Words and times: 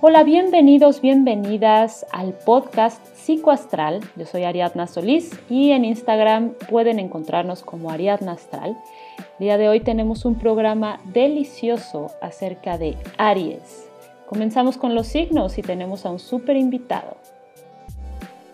Hola, 0.00 0.22
bienvenidos, 0.22 1.00
bienvenidas 1.00 2.06
al 2.12 2.32
podcast 2.32 3.04
Psicoastral. 3.16 3.98
Yo 4.14 4.26
soy 4.26 4.44
Ariadna 4.44 4.86
Solís 4.86 5.36
y 5.50 5.72
en 5.72 5.84
Instagram 5.84 6.54
pueden 6.70 7.00
encontrarnos 7.00 7.64
como 7.64 7.90
Ariadna 7.90 8.30
Astral. 8.30 8.78
El 9.18 9.24
día 9.40 9.58
de 9.58 9.68
hoy 9.68 9.80
tenemos 9.80 10.24
un 10.24 10.38
programa 10.38 11.00
delicioso 11.06 12.12
acerca 12.22 12.78
de 12.78 12.96
Aries. 13.16 13.90
Comenzamos 14.28 14.76
con 14.76 14.94
los 14.94 15.08
signos 15.08 15.58
y 15.58 15.62
tenemos 15.62 16.06
a 16.06 16.10
un 16.10 16.20
súper 16.20 16.56
invitado. 16.56 17.16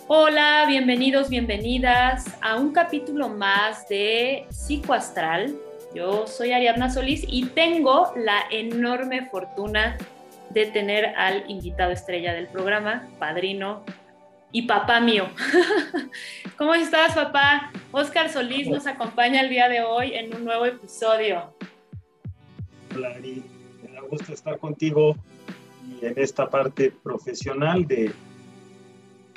Hola, 0.07 0.65
bienvenidos, 0.67 1.29
bienvenidas 1.29 2.25
a 2.41 2.57
un 2.57 2.73
capítulo 2.73 3.29
más 3.29 3.87
de 3.91 4.47
Psicoastral. 4.49 5.55
Yo 5.95 6.27
soy 6.27 6.53
Ariadna 6.53 6.89
Solís 6.89 7.27
y 7.29 7.45
tengo 7.49 8.13
la 8.17 8.45
enorme 8.51 9.27
fortuna 9.27 9.99
de 9.99 10.14
tener 10.53 11.07
al 11.17 11.51
invitado 11.51 11.93
estrella 11.93 12.33
del 12.33 12.47
programa, 12.47 13.09
padrino 13.19 13.85
y 14.53 14.63
papá 14.63 15.01
mío. 15.01 15.29
¿Cómo 16.57 16.75
estás, 16.75 17.15
papá? 17.15 17.73
Oscar 17.91 18.31
Solís 18.31 18.69
nos 18.69 18.87
acompaña 18.87 19.41
el 19.41 19.51
día 19.51 19.69
de 19.69 19.83
hoy 19.83 20.15
en 20.15 20.35
un 20.35 20.45
nuevo 20.45 20.65
episodio. 20.65 21.53
Hola, 22.95 23.09
Ari. 23.17 23.43
Me 23.83 23.93
da 23.93 24.03
gusto 24.03 24.33
estar 24.33 24.59
contigo 24.59 25.17
y 26.01 26.07
en 26.07 26.15
esta 26.17 26.49
parte 26.49 26.93
profesional 27.03 27.87
de 27.87 28.13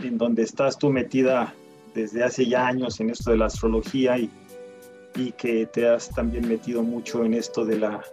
en 0.03 0.17
donde 0.19 0.43
estás 0.43 0.77
tú 0.77 0.91
metida 0.91 1.53
desde 1.95 2.23
hace 2.23 2.45
ya 2.45 2.67
años 2.67 2.99
en 2.99 3.09
esto 3.09 3.31
de 3.31 3.37
la 3.37 3.47
astrología 3.47 4.19
y, 4.19 4.29
y 5.15 5.31
que 5.31 5.65
te 5.65 5.89
has 5.89 6.11
también 6.11 6.47
metido 6.47 6.83
mucho 6.83 7.25
en 7.25 7.33
esto 7.33 7.65
de 7.65 7.79
la 7.79 8.03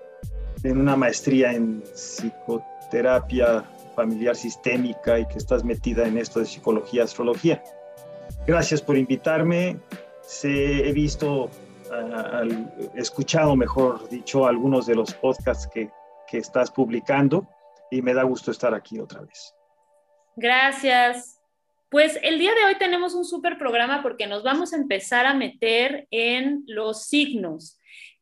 en 0.62 0.78
una 0.78 0.96
maestría 0.96 1.52
en 1.52 1.82
psicoterapia 1.94 2.73
terapia 2.94 3.64
familiar 3.96 4.36
sistémica 4.36 5.18
y 5.18 5.26
que 5.26 5.38
estás 5.38 5.64
metida 5.64 6.06
en 6.06 6.16
esto 6.16 6.38
de 6.38 6.46
psicología, 6.46 7.02
astrología. 7.02 7.60
Gracias 8.46 8.80
por 8.80 8.96
invitarme. 8.96 9.80
he 10.44 10.92
visto, 10.92 11.50
he 12.94 13.00
escuchado, 13.00 13.56
mejor 13.56 14.08
dicho, 14.08 14.46
algunos 14.46 14.86
de 14.86 14.94
los 14.94 15.12
podcasts 15.12 15.68
que, 15.74 15.90
que 16.28 16.38
estás 16.38 16.70
publicando 16.70 17.48
y 17.90 18.00
me 18.00 18.14
da 18.14 18.22
gusto 18.22 18.52
estar 18.52 18.72
aquí 18.74 19.00
otra 19.00 19.22
vez. 19.22 19.52
Gracias. 20.36 21.40
Pues 21.90 22.16
el 22.22 22.38
día 22.38 22.54
de 22.54 22.64
hoy 22.64 22.78
tenemos 22.78 23.14
un 23.14 23.24
súper 23.24 23.58
programa 23.58 24.04
porque 24.04 24.28
nos 24.28 24.44
vamos 24.44 24.72
a 24.72 24.76
empezar 24.76 25.26
a 25.26 25.34
meter 25.34 26.06
en 26.12 26.62
los 26.68 27.06
signos, 27.06 27.76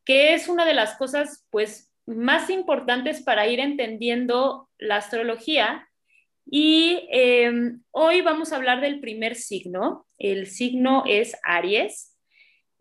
que 0.06 0.32
es 0.32 0.48
una 0.48 0.64
de 0.64 0.72
las 0.72 0.96
cosas, 0.96 1.44
pues, 1.50 1.91
más 2.14 2.50
importantes 2.50 3.22
para 3.22 3.46
ir 3.46 3.60
entendiendo 3.60 4.68
la 4.78 4.96
astrología. 4.96 5.88
Y 6.44 7.08
em, 7.10 7.82
hoy 7.90 8.20
vamos 8.20 8.52
a 8.52 8.56
hablar 8.56 8.80
del 8.80 9.00
primer 9.00 9.36
signo. 9.36 10.06
El 10.18 10.46
signo 10.46 11.04
es 11.06 11.36
Aries. 11.44 12.16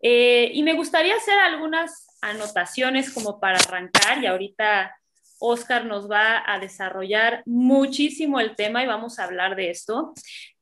Eh, 0.00 0.50
y 0.52 0.62
me 0.62 0.74
gustaría 0.74 1.14
hacer 1.14 1.38
algunas 1.38 2.08
anotaciones 2.20 3.12
como 3.12 3.38
para 3.38 3.58
arrancar 3.58 4.22
y 4.22 4.26
ahorita 4.26 4.96
Oscar 5.38 5.84
nos 5.86 6.10
va 6.10 6.42
a 6.46 6.58
desarrollar 6.60 7.42
muchísimo 7.46 8.38
el 8.40 8.54
tema 8.54 8.82
y 8.82 8.86
vamos 8.86 9.18
a 9.18 9.24
hablar 9.24 9.56
de 9.56 9.70
esto. 9.70 10.14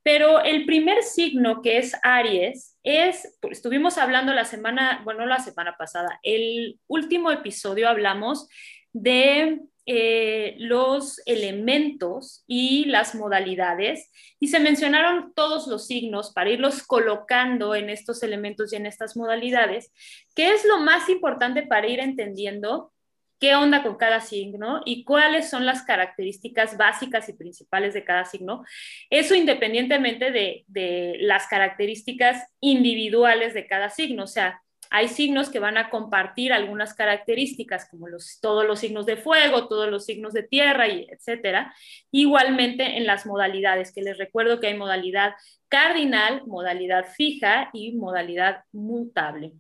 Pero 0.03 0.41
el 0.43 0.65
primer 0.65 1.03
signo 1.03 1.61
que 1.63 1.79
es 1.79 1.95
Aries 2.03 2.79
es, 2.83 3.37
pues, 3.41 3.59
estuvimos 3.59 3.99
hablando 3.99 4.33
la 4.33 4.45
semana, 4.45 5.03
bueno, 5.05 5.27
la 5.27 5.41
semana 5.41 5.77
pasada, 5.77 6.19
el 6.23 6.79
último 6.87 7.31
episodio 7.31 7.89
hablamos 7.89 8.49
de 8.93 9.61
eh, 9.87 10.55
los 10.59 11.21
elementos 11.27 12.45
y 12.47 12.85
las 12.85 13.15
modalidades 13.15 14.11
y 14.39 14.49
se 14.49 14.61
mencionaron 14.61 15.33
todos 15.35 15.67
los 15.67 15.87
signos 15.87 16.33
para 16.33 16.51
irlos 16.51 16.83
colocando 16.83 17.75
en 17.75 17.91
estos 17.91 18.23
elementos 18.23 18.73
y 18.73 18.77
en 18.77 18.87
estas 18.87 19.17
modalidades, 19.17 19.93
que 20.35 20.53
es 20.53 20.65
lo 20.65 20.79
más 20.79 21.09
importante 21.09 21.63
para 21.63 21.89
ir 21.89 21.99
entendiendo 21.99 22.93
qué 23.41 23.57
onda 23.57 23.83
con 23.83 23.97
cada 23.97 24.21
signo 24.21 24.83
y 24.85 25.03
cuáles 25.03 25.49
son 25.49 25.65
las 25.65 25.83
características 25.83 26.77
básicas 26.77 27.29
y 27.29 27.33
principales 27.33 27.95
de 27.95 28.05
cada 28.05 28.27
signo. 28.27 28.65
Eso 29.09 29.35
independientemente 29.35 30.31
de, 30.31 31.17
las 31.21 31.47
características 31.49 32.47
individuales 32.61 33.55
de 33.55 33.67
cada 33.67 33.89
signo. 33.89 34.25
O 34.25 34.27
sea, 34.27 34.63
hay 34.91 35.09
signos 35.09 35.49
que 35.49 35.59
van 35.59 35.79
a 35.79 35.89
compartir 35.89 36.53
algunas 36.53 36.95
características, 36.95 37.89
como 37.89 38.09
los, 38.09 38.41
todos 38.41 38.67
los 38.67 38.81
signos 38.81 39.07
de 39.07 39.17
fuego, 39.17 39.69
todos 39.69 39.89
los 39.89 40.05
signos 40.05 40.35
de 40.35 40.43
tierra, 40.43 40.89
y 40.89 41.07
etcétera. 41.11 41.75
Igualmente 42.11 42.99
en 42.99 43.07
las 43.07 43.25
modalidades, 43.25 43.93
que 43.93 44.03
les 44.03 44.19
recuerdo 44.19 44.61
que 44.61 44.67
hay 44.67 44.75
modalidad 44.77 45.35
cardinal, 45.69 46.43
modalidad 46.47 47.07
fija 47.15 47.71
y 47.73 47.93
modalidad 47.93 48.65
mutable. 48.73 49.53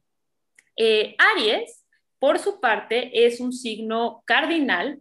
Eh, 0.76 1.14
Aries 1.18 1.79
por 2.20 2.38
su 2.38 2.60
parte, 2.60 3.26
es 3.26 3.40
un 3.40 3.52
signo 3.52 4.22
cardinal, 4.26 5.00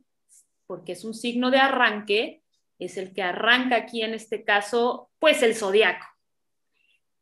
porque 0.65 0.93
es 0.93 1.03
un 1.03 1.13
signo 1.13 1.51
de 1.51 1.57
arranque, 1.57 2.41
es 2.79 2.97
el 2.97 3.13
que 3.13 3.21
arranca 3.21 3.75
aquí 3.75 4.01
en 4.01 4.13
este 4.13 4.43
caso, 4.43 5.11
pues 5.19 5.43
el 5.43 5.53
zodiaco. 5.53 6.05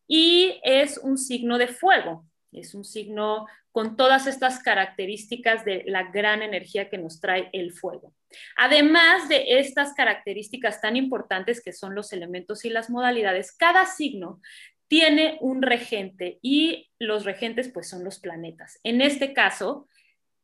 Y 0.07 0.61
es 0.63 0.99
un 0.99 1.17
signo 1.17 1.57
de 1.57 1.67
fuego, 1.67 2.25
es 2.51 2.73
un 2.75 2.85
signo 2.85 3.47
con 3.71 3.95
todas 3.95 4.27
estas 4.27 4.59
características 4.59 5.65
de 5.65 5.83
la 5.87 6.03
gran 6.11 6.41
energía 6.41 6.89
que 6.89 6.97
nos 6.97 7.19
trae 7.19 7.49
el 7.51 7.73
fuego. 7.73 8.13
Además 8.55 9.29
de 9.29 9.59
estas 9.59 9.93
características 9.93 10.79
tan 10.79 10.95
importantes 10.95 11.61
que 11.61 11.73
son 11.73 11.95
los 11.95 12.13
elementos 12.13 12.65
y 12.65 12.69
las 12.69 12.89
modalidades, 12.89 13.51
cada 13.51 13.85
signo 13.85 14.41
tiene 14.87 15.37
un 15.41 15.61
regente 15.61 16.39
y 16.41 16.89
los 16.99 17.25
regentes 17.25 17.69
pues 17.69 17.89
son 17.89 18.03
los 18.03 18.19
planetas. 18.19 18.79
En 18.83 19.01
este 19.01 19.33
caso, 19.33 19.87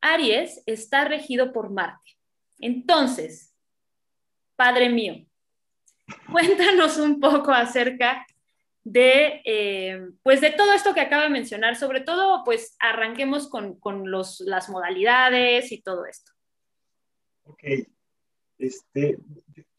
Aries 0.02 0.62
está 0.66 1.06
regido 1.06 1.54
por 1.54 1.70
Marte. 1.70 2.12
Entonces, 2.60 3.56
Padre 4.56 4.90
mío, 4.90 5.26
cuéntanos 6.32 6.98
un 6.98 7.20
poco 7.20 7.52
acerca 7.52 8.26
de, 8.84 9.42
eh, 9.46 10.10
pues 10.22 10.42
de 10.42 10.52
todo 10.52 10.74
esto 10.74 10.94
que 10.94 11.02
acaba 11.02 11.24
de 11.24 11.30
mencionar, 11.30 11.76
sobre 11.76 12.02
todo, 12.02 12.44
pues 12.44 12.76
arranquemos 12.80 13.50
con, 13.50 13.80
las 14.12 14.70
modalidades 14.70 15.72
y 15.72 15.82
todo 15.82 16.06
esto. 16.06 16.32
Ok, 17.46 17.64
este, 18.58 19.18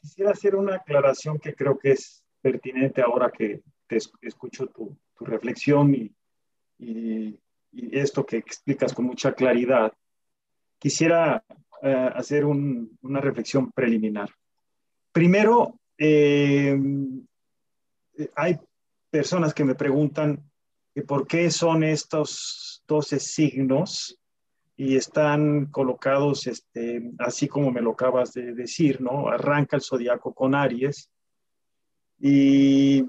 quisiera 0.01 0.31
hacer 0.31 0.57
una 0.57 0.77
aclaración 0.77 1.39
que 1.39 1.55
creo 1.55 1.79
que 1.79 1.93
es 1.93 2.25
pertinente 2.41 3.03
ahora 3.03 3.31
que 3.31 3.63
te 3.87 3.99
escucho 4.23 4.67
tu, 4.69 4.97
reflexión 5.21 5.95
y, 5.95 6.11
esto 7.73 8.27
que 8.27 8.37
explicas 8.37 8.93
con 8.93 9.07
mucha 9.07 9.33
claridad. 9.33 9.93
Quisiera 10.79 11.43
eh, 11.83 12.11
hacer 12.15 12.45
una 12.45 13.21
reflexión 13.21 13.73
preliminar. 13.73 14.31
Primero, 15.13 15.81
eh, 15.97 16.77
hay 18.37 18.59
personas 19.11 19.55
que 19.55 19.65
me 19.65 19.75
preguntan 19.75 20.43
por 21.07 21.27
qué 21.27 21.51
son 21.51 21.83
estos 21.83 22.83
12 22.87 23.19
signos 23.19 24.19
y 24.77 24.97
están 24.97 25.67
colocados 25.67 26.47
este, 26.47 27.13
así 27.19 27.49
como 27.49 27.71
me 27.71 27.81
lo 27.81 27.93
acabas 27.93 28.33
de 28.33 28.55
decir, 28.55 29.01
¿no? 29.01 29.29
Arranca 29.29 29.77
el 29.77 29.83
zodiaco 29.83 30.35
con 30.35 30.55
Aries 30.55 31.11
y 32.19 33.05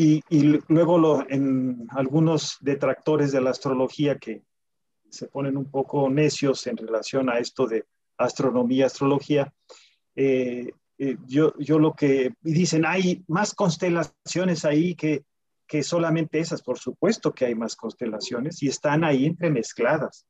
y, 0.00 0.22
luego 0.68 1.24
en 1.28 1.88
algunos 1.90 2.58
detractores 2.60 3.32
de 3.32 3.40
la 3.40 3.50
astrología 3.50 4.16
que 4.16 4.44
se 5.10 5.26
ponen 5.26 5.56
un 5.56 5.68
poco 5.68 6.08
necios 6.08 6.68
en 6.68 6.76
relación 6.76 7.28
a 7.28 7.40
esto 7.40 7.66
de 7.66 7.84
astronomía, 8.16 8.86
astrología, 8.86 9.52
eh, 10.14 10.70
eh, 10.98 11.16
yo, 11.26 11.52
yo 11.58 11.80
lo 11.80 11.94
que 11.94 12.32
dicen, 12.42 12.86
hay 12.86 13.24
más 13.26 13.54
constelaciones 13.54 14.64
ahí 14.64 14.94
que, 14.94 15.24
que 15.66 15.82
solamente 15.82 16.38
esas, 16.38 16.62
por 16.62 16.78
supuesto 16.78 17.34
que 17.34 17.46
hay 17.46 17.56
más 17.56 17.74
constelaciones 17.74 18.62
y 18.62 18.68
están 18.68 19.02
ahí 19.02 19.26
entremezcladas. 19.26 20.26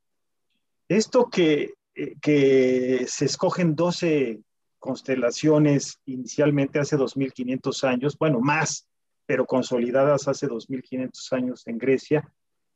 Esto 0.89 1.29
que, 1.29 1.75
eh, 1.95 2.15
que 2.23 3.05
se 3.07 3.27
escogen 3.27 3.77
12 3.77 4.41
constelaciones 4.79 6.01
inicialmente 6.07 6.79
hace 6.79 6.97
2500 6.97 7.85
años, 7.85 8.17
bueno, 8.19 8.41
más, 8.41 8.89
pero 9.29 9.45
consolidadas 9.45 10.27
hace 10.27 10.49
2.500 10.49 11.33
años 11.33 11.67
en 11.67 11.77
Grecia, 11.77 12.33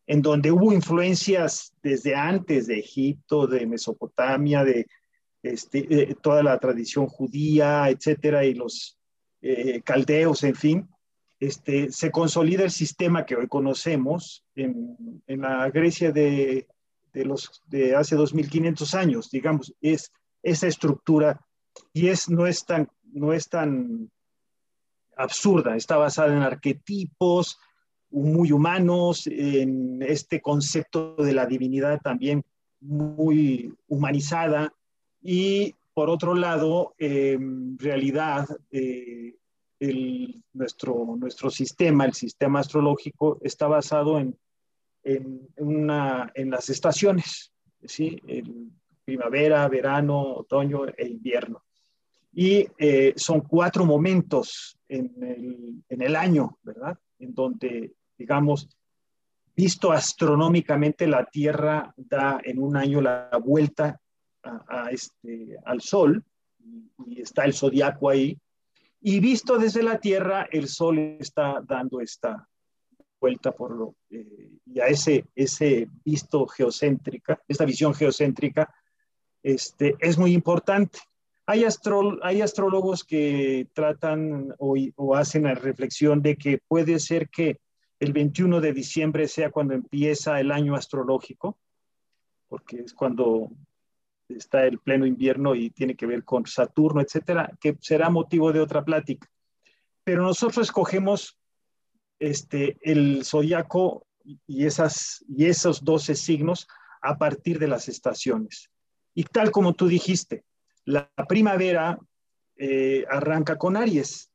en 0.07 0.21
donde 0.21 0.53
hubo 0.53 0.71
influencias 0.71 1.73
desde 1.83 2.15
antes 2.15 2.67
de 2.67 2.79
Egipto, 2.79 3.47
de 3.47 3.67
Mesopotamia, 3.67 4.63
de 4.63 4.87
este, 5.43 6.15
toda 6.21 6.43
la 6.43 6.59
tradición 6.59 7.07
judía, 7.07 7.89
etcétera, 7.89 8.45
y 8.45 8.53
los 8.53 8.99
eh, 9.41 9.81
caldeos, 9.81 10.45
en 10.45 10.55
fin, 10.55 10.89
este, 11.41 11.91
se 11.91 12.11
consolida 12.11 12.65
el 12.65 12.71
sistema 12.71 13.25
que 13.25 13.37
hoy 13.37 13.49
conocemos 13.49 14.45
en, 14.55 15.23
en 15.27 15.41
la 15.41 15.71
Grecia 15.71 16.13
de, 16.13 16.67
de, 17.15 17.25
los, 17.25 17.63
de 17.69 17.97
hace 17.97 18.15
2.500 18.15 18.93
años, 18.93 19.31
digamos, 19.31 19.75
es 19.81 20.13
esa 20.43 20.67
estructura 20.67 21.41
y 21.95 22.09
es, 22.09 22.29
no, 22.29 22.47
es 22.47 22.67
tan, 22.67 22.91
no 23.05 23.33
es 23.33 23.49
tan 23.49 24.11
absurda, 25.23 25.77
está 25.77 25.97
basada 25.97 26.35
en 26.35 26.43
arquetipos 26.43 27.59
muy 28.11 28.53
humanos, 28.53 29.27
en 29.27 30.03
este 30.03 30.41
concepto 30.41 31.17
de 31.17 31.33
la 31.33 31.47
divinidad 31.47 32.01
también 32.01 32.45
muy 32.81 33.73
humanizada 33.89 34.73
y 35.23 35.75
por 35.95 36.09
otro 36.09 36.35
lado, 36.35 36.95
en 36.99 37.79
realidad, 37.79 38.49
eh, 38.71 39.35
nuestro, 40.53 41.17
nuestro 41.19 41.51
sistema, 41.51 42.05
el 42.05 42.15
sistema 42.15 42.61
astrológico, 42.61 43.39
está 43.43 43.67
basado 43.67 44.19
en, 44.19 44.39
en, 45.03 45.49
una, 45.57 46.31
en 46.35 46.51
las 46.51 46.71
estaciones, 46.71 47.53
¿sí? 47.85 48.21
primavera, 49.05 49.69
verano, 49.69 50.35
otoño 50.35 50.87
e 50.97 51.09
invierno. 51.09 51.65
Y 52.33 52.67
eh, 52.79 53.13
son 53.17 53.43
cuatro 53.43 53.85
momentos 53.85 54.79
en 54.89 55.13
el, 55.23 55.83
en 55.89 56.03
el 56.03 56.17
año, 56.17 56.59
¿verdad? 56.63 56.99
En 57.19 57.35
donde, 57.35 57.93
digamos, 58.17 58.69
visto 59.55 59.93
astronómicamente, 59.93 61.07
la 61.07 61.27
Tierra 61.27 61.93
da 61.97 62.41
en 62.43 62.59
un 62.59 62.77
año 62.77 63.01
la 63.01 63.31
vuelta 63.43 64.01
a, 64.43 64.91
este, 64.91 65.57
al 65.65 65.81
Sol 65.81 66.25
y 67.07 67.21
está 67.21 67.45
el 67.45 67.55
zodiaco 67.55 68.09
ahí. 68.09 68.39
Y 69.01 69.21
visto 69.21 69.59
desde 69.59 69.83
la 69.83 69.99
Tierra, 69.99 70.49
el 70.51 70.69
Sol 70.69 70.99
está 71.19 71.61
dando 71.67 72.01
esta 72.01 72.49
vuelta 73.21 73.53
por 73.53 73.77
lo, 73.77 73.95
eh, 74.11 74.59
y 74.67 74.81
a 74.81 74.87
ese, 74.87 75.27
ese 75.35 75.89
visto 76.05 76.47
geocéntrica, 76.47 77.41
esta 77.47 77.65
visión 77.65 77.95
geocéntrica, 77.95 78.73
este, 79.43 79.95
es 80.01 80.19
muy 80.19 80.33
importante. 80.33 80.99
Hay, 81.47 81.65
hay 82.23 82.41
astrólogos 82.41 83.05
que 83.05 83.69
tratan 83.73 84.55
o, 84.59 84.77
o 84.97 85.17
hacen 85.17 85.45
la 85.45 85.55
reflexión 85.55 86.23
de 86.23 86.37
que 86.37 86.59
puede 86.69 86.99
ser 86.99 87.29
que 87.29 87.59
el 87.99 88.13
21 88.13 88.61
de 88.61 88.73
diciembre 88.73 89.29
sea 89.29 89.51
cuando 89.51 89.75
empieza 89.75 90.41
el 90.41 90.51
año 90.51 90.75
astrológico, 90.75 91.59
porque 92.49 92.81
es 92.81 92.95
cuando 92.95 93.51
está 94.29 94.67
el 94.67 94.79
pleno 94.79 95.07
invierno 95.07 95.55
y 95.55 95.71
tiene 95.71 95.95
que 95.95 96.07
ver 96.07 96.25
con 96.25 96.47
Saturno, 96.47 97.01
etcétera, 97.01 97.51
que 97.61 97.77
será 97.81 98.11
motivo 98.11 98.53
de 98.53 98.61
otra 98.61 98.85
plática. 98.85 99.29
Pero 100.05 100.23
nosotros 100.23 100.67
escogemos 100.67 101.39
este, 102.19 102.77
el 102.83 103.25
zodiaco 103.25 104.07
y, 104.47 104.67
esas, 104.67 105.25
y 105.29 105.47
esos 105.47 105.85
12 105.85 106.15
signos 106.15 106.67
a 107.01 107.19
partir 107.19 107.59
de 107.59 107.69
las 107.69 107.89
estaciones. 107.89 108.71
Y 109.15 109.25
tal 109.25 109.51
como 109.51 109.75
tú 109.75 109.89
dijiste, 109.89 110.45
la 110.85 111.11
primavera 111.29 111.99
eh, 112.57 113.05
arranca 113.11 113.57
con 113.57 113.77
Aries. 113.77 114.31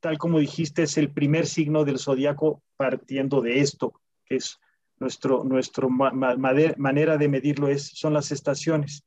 Tal 0.00 0.18
como 0.18 0.38
dijiste, 0.38 0.82
es 0.84 0.96
el 0.96 1.10
primer 1.12 1.46
signo 1.46 1.84
del 1.84 1.98
zodiaco 1.98 2.62
partiendo 2.76 3.42
de 3.42 3.60
esto, 3.60 4.00
que 4.24 4.36
es 4.36 4.58
nuestro, 4.98 5.44
nuestro 5.44 5.88
manera 5.90 7.16
de 7.16 7.28
medirlo 7.28 7.68
es, 7.68 7.88
son 7.94 8.14
las 8.14 8.32
estaciones. 8.32 9.04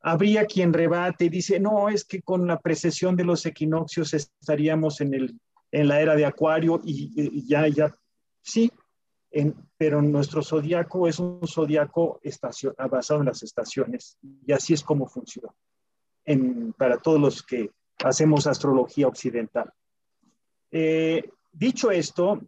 Habría 0.00 0.46
quien 0.46 0.72
rebate 0.72 1.24
y 1.24 1.28
dice, 1.28 1.58
no, 1.58 1.88
es 1.88 2.04
que 2.04 2.22
con 2.22 2.46
la 2.46 2.60
precesión 2.60 3.16
de 3.16 3.24
los 3.24 3.44
equinoccios 3.46 4.14
estaríamos 4.14 5.00
en, 5.00 5.14
el, 5.14 5.40
en 5.72 5.88
la 5.88 6.00
era 6.00 6.14
de 6.14 6.24
Acuario 6.24 6.80
y, 6.84 7.44
ya, 7.46 7.66
ya, 7.66 7.92
sí, 8.42 8.70
pero 9.76 10.00
nuestro 10.02 10.42
zodiaco 10.42 11.08
es 11.08 11.18
un 11.18 11.46
zodiaco 11.46 12.20
basado 12.88 13.20
en 13.20 13.26
las 13.26 13.42
estaciones 13.42 14.16
y 14.46 14.52
así 14.52 14.72
es 14.72 14.84
como 14.84 15.08
funciona 15.08 15.52
para 16.76 16.98
todos 16.98 17.20
los 17.20 17.42
que 17.42 17.70
hacemos 18.04 18.46
astrología 18.46 19.08
occidental. 19.08 19.72
Eh, 20.70 21.28
dicho 21.52 21.90
esto, 21.90 22.40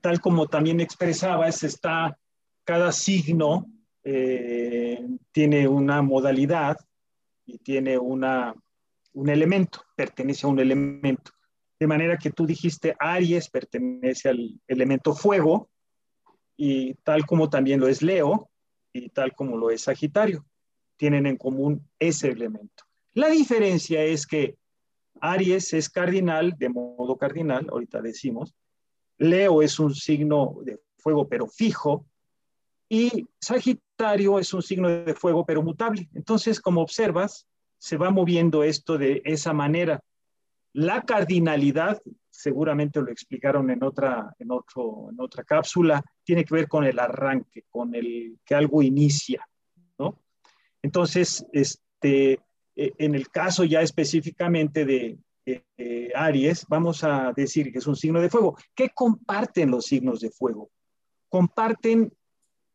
tal 0.00 0.20
como 0.20 0.46
también 0.46 0.80
expresabas, 0.80 1.62
está 1.62 2.18
cada 2.64 2.92
signo 2.92 3.66
eh, 4.04 5.00
tiene 5.30 5.68
una 5.68 6.02
modalidad 6.02 6.76
y 7.46 7.58
tiene 7.58 7.98
un 7.98 8.24
elemento, 9.28 9.82
pertenece 9.96 10.46
a 10.46 10.50
un 10.50 10.58
elemento. 10.58 11.32
De 11.78 11.86
manera 11.86 12.16
que 12.16 12.30
tú 12.30 12.46
dijiste, 12.46 12.94
Aries 12.98 13.48
pertenece 13.48 14.28
al 14.28 14.60
elemento 14.66 15.14
fuego, 15.14 15.70
y 16.56 16.94
tal 17.02 17.26
como 17.26 17.48
también 17.50 17.80
lo 17.80 17.88
es 17.88 18.02
Leo, 18.02 18.50
y 18.92 19.08
tal 19.08 19.34
como 19.34 19.56
lo 19.56 19.70
es 19.70 19.82
Sagitario. 19.82 20.44
Tienen 21.02 21.26
en 21.26 21.36
común 21.36 21.84
ese 21.98 22.28
elemento. 22.28 22.84
La 23.14 23.26
diferencia 23.26 24.04
es 24.04 24.24
que 24.24 24.56
Aries 25.20 25.72
es 25.72 25.90
cardinal, 25.90 26.54
de 26.56 26.68
modo 26.68 27.16
cardinal, 27.16 27.66
ahorita 27.68 28.00
decimos. 28.00 28.54
Leo 29.18 29.62
es 29.62 29.80
un 29.80 29.96
signo 29.96 30.58
de 30.62 30.78
fuego, 30.98 31.26
pero 31.26 31.48
fijo, 31.48 32.06
y 32.88 33.26
Sagitario 33.40 34.38
es 34.38 34.54
un 34.54 34.62
signo 34.62 34.88
de 34.88 35.14
fuego, 35.14 35.44
pero 35.44 35.60
mutable. 35.60 36.08
Entonces, 36.14 36.60
como 36.60 36.82
observas, 36.82 37.48
se 37.78 37.96
va 37.96 38.10
moviendo 38.10 38.62
esto 38.62 38.96
de 38.96 39.22
esa 39.24 39.52
manera. 39.52 40.04
La 40.72 41.02
cardinalidad, 41.02 42.00
seguramente 42.30 43.02
lo 43.02 43.10
explicaron 43.10 43.70
en 43.70 43.82
otra, 43.82 44.36
en 44.38 44.52
otro, 44.52 45.08
en 45.10 45.20
otra 45.20 45.42
cápsula, 45.42 46.00
tiene 46.22 46.44
que 46.44 46.54
ver 46.54 46.68
con 46.68 46.84
el 46.84 47.00
arranque, 47.00 47.64
con 47.68 47.92
el 47.92 48.38
que 48.44 48.54
algo 48.54 48.82
inicia. 48.82 49.44
Entonces, 50.82 51.46
este, 51.52 52.40
e, 52.76 52.92
en 52.98 53.14
el 53.14 53.30
caso 53.30 53.64
ya 53.64 53.82
específicamente 53.82 54.84
de 54.84 55.18
Aries, 56.14 56.66
vamos 56.68 57.02
a 57.04 57.32
decir 57.34 57.72
que 57.72 57.78
es 57.78 57.86
un 57.86 57.96
signo 57.96 58.20
de 58.20 58.30
fuego. 58.30 58.56
¿Qué 58.74 58.90
comparten 58.90 59.70
los 59.70 59.86
signos 59.86 60.20
de 60.20 60.30
fuego? 60.30 60.70
Comparten 61.28 62.12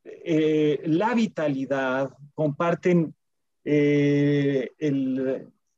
eh, 0.04 0.82
la 0.86 1.14
vitalidad, 1.14 2.12
comparten 2.34 3.14
eh, 3.64 4.70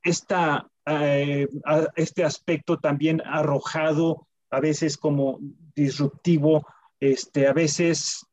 esta, 0.03 0.69
eh, 0.85 1.47
este 1.95 2.23
aspecto 2.23 2.77
también 2.77 3.21
arrojado, 3.25 4.27
a 4.51 4.59
veces 4.59 4.97
como 4.97 5.39
disruptivo, 5.75 6.65
este, 6.99 7.47
a 7.47 7.53
veces, 7.53 8.25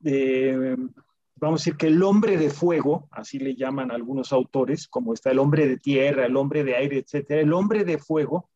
vamos 1.36 1.60
a 1.60 1.62
decir 1.62 1.76
que 1.76 1.86
el 1.88 2.02
hombre 2.02 2.36
de 2.36 2.50
fuego, 2.50 3.08
así 3.10 3.38
le 3.38 3.54
llaman 3.54 3.90
algunos 3.90 4.32
autores, 4.32 4.88
como 4.88 5.14
está 5.14 5.30
el 5.30 5.38
hombre 5.38 5.68
de 5.68 5.76
tierra, 5.76 6.26
el 6.26 6.36
hombre 6.36 6.64
de 6.64 6.76
aire, 6.76 6.98
etcétera, 6.98 7.40
el 7.40 7.52
hombre 7.52 7.84
de 7.84 7.98
fuego 7.98 8.50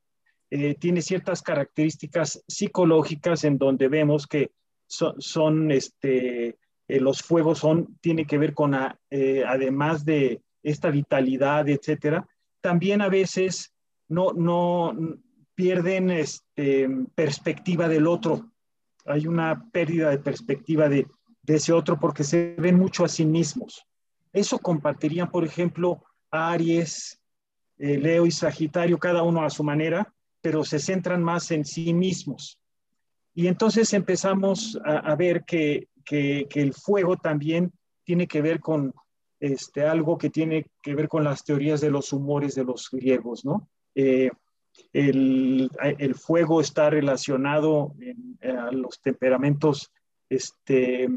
tiene 0.80 1.00
ciertas 1.00 1.42
características 1.42 2.42
psicológicas 2.48 3.44
en 3.44 3.56
donde 3.56 3.86
vemos 3.86 4.26
que 4.26 4.50
son 4.88 5.70
este, 5.70 6.58
eh, 6.90 6.98
los 7.00 7.22
fuegos 7.22 7.60
son, 7.60 7.96
tiene 8.00 8.26
que 8.26 8.36
ver 8.36 8.52
con, 8.52 8.74
eh, 9.10 9.44
además 9.46 10.04
de 10.04 10.42
esta 10.62 10.90
vitalidad, 10.90 11.68
etcétera, 11.68 12.26
también 12.60 13.00
a 13.00 13.08
veces 13.08 13.72
no, 14.08 14.32
no 14.32 14.96
pierden 15.54 16.10
este, 16.10 16.88
perspectiva 17.14 17.86
del 17.86 18.08
otro. 18.08 18.50
Hay 19.06 19.28
una 19.28 19.70
pérdida 19.70 20.10
de 20.10 20.18
perspectiva 20.18 20.88
de, 20.88 21.06
ese 21.46 21.72
otro 21.72 21.98
porque 21.98 22.24
se 22.24 22.54
ven 22.58 22.78
mucho 22.78 23.04
a 23.04 23.08
sí 23.08 23.24
mismos. 23.24 23.86
Eso 24.32 24.58
compartirían, 24.58 25.30
por 25.30 25.44
ejemplo, 25.44 26.04
Aries, 26.30 27.20
eh, 27.78 27.98
Leo 27.98 28.26
y 28.26 28.30
Sagitario, 28.30 28.98
cada 28.98 29.22
uno 29.22 29.42
a 29.42 29.50
su 29.50 29.64
manera, 29.64 30.12
pero 30.40 30.64
se 30.64 30.78
centran 30.78 31.22
más 31.22 31.50
en 31.50 31.64
sí 31.64 31.92
mismos. 31.92 32.58
Y 33.34 33.46
entonces 33.46 33.92
empezamos 33.92 34.78
a 34.84 35.14
ver 35.14 35.44
que 35.44 35.88
que, 36.04 36.48
el 36.54 36.74
fuego 36.74 37.16
también 37.16 37.72
tiene 38.04 38.26
que 38.26 38.42
ver 38.42 38.60
con 38.60 38.92
este, 39.38 39.84
algo 39.86 40.18
que 40.18 40.30
tiene 40.30 40.66
que 40.82 40.94
ver 40.94 41.08
con 41.08 41.24
las 41.24 41.44
teorías 41.44 41.80
de 41.80 41.90
los 41.90 42.12
humores 42.12 42.54
de 42.54 42.64
los 42.64 42.90
griegos, 42.90 43.44
¿no? 43.44 43.68
Eh, 43.94 44.30
el, 44.92 45.70
fuego 46.14 46.60
está 46.60 46.90
relacionado 46.90 47.94
a 48.42 48.70
los 48.72 49.00
temperamentos 49.00 49.92
este, 50.30 51.08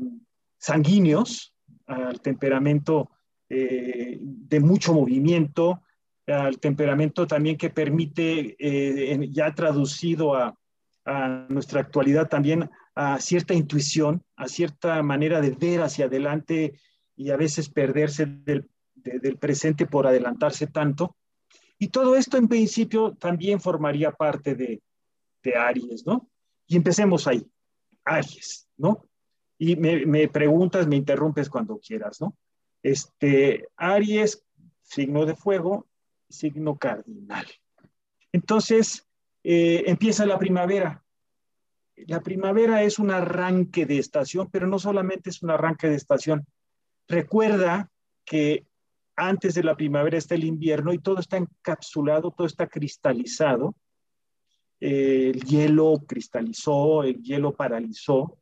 sanguíneos, 0.57 1.53
al 1.85 2.19
temperamento 2.19 3.11
eh, 3.49 4.17
de 4.19 4.59
mucho 4.59 4.93
movimiento, 4.93 5.81
al 6.27 6.59
temperamento 6.59 7.25
también 7.27 7.57
que 7.57 7.69
permite, 7.69 8.55
eh, 8.59 9.29
ya 9.31 9.53
traducido 9.53 10.35
a, 10.35 10.57
a, 11.05 11.45
nuestra 11.49 11.81
actualidad, 11.81 12.27
también 12.27 12.69
a 12.95 13.19
cierta 13.19 13.53
intuición, 13.53 14.23
a 14.35 14.47
cierta 14.47 15.01
manera 15.03 15.41
de 15.41 15.51
ver 15.51 15.81
hacia 15.81 16.05
adelante 16.05 16.79
y 17.15 17.29
a 17.29 17.37
veces 17.37 17.69
perderse 17.69 18.25
del, 18.25 18.67
presente 19.39 19.85
por 19.85 20.07
adelantarse 20.07 20.67
tanto. 20.67 21.17
Y 21.77 21.89
todo 21.89 22.15
esto 22.15 22.37
en 22.37 22.47
principio 22.47 23.15
también 23.15 23.59
formaría 23.59 24.11
parte 24.11 24.55
de, 24.55 24.81
Aries, 25.55 26.05
¿no? 26.05 26.29
Y 26.67 26.77
empecemos 26.77 27.27
ahí, 27.27 27.45
Aries, 28.05 28.67
¿no? 28.77 29.05
Y 29.57 29.75
me, 29.75 30.05
me, 30.05 30.27
preguntas, 30.27 30.87
me 30.87 30.95
interrumpes 30.95 31.49
cuando 31.49 31.79
quieras, 31.79 32.19
¿no? 32.21 32.35
Este, 32.81 33.67
Aries, 33.77 34.43
signo 34.81 35.25
de 35.25 35.35
fuego, 35.35 35.87
signo 36.29 36.77
cardinal. 36.77 37.45
Entonces, 38.31 39.07
eh, 39.43 39.83
empieza 39.87 40.25
la 40.25 40.39
primavera. 40.39 41.03
La 41.95 42.21
primavera 42.21 42.83
es 42.83 42.97
un 42.99 43.11
arranque 43.11 43.85
de 43.85 43.99
estación, 43.99 44.49
pero 44.51 44.67
no 44.67 44.79
solamente 44.79 45.29
es 45.29 45.43
un 45.43 45.51
arranque 45.51 45.87
de 45.87 45.95
estación. 45.95 46.45
Recuerda 47.07 47.89
que 48.25 48.65
antes 49.15 49.53
de 49.53 49.63
la 49.63 49.75
primavera 49.75 50.17
está 50.17 50.35
el 50.35 50.43
invierno 50.43 50.91
y 50.91 50.99
todo 50.99 51.19
está 51.19 51.37
encapsulado, 51.37 52.31
todo 52.31 52.47
está 52.47 52.67
cristalizado. 52.67 53.75
El 54.83 55.39
hielo 55.43 56.03
cristalizó, 56.05 57.03
el 57.03 57.23
hielo 57.23 57.53
paralizó, 57.53 58.37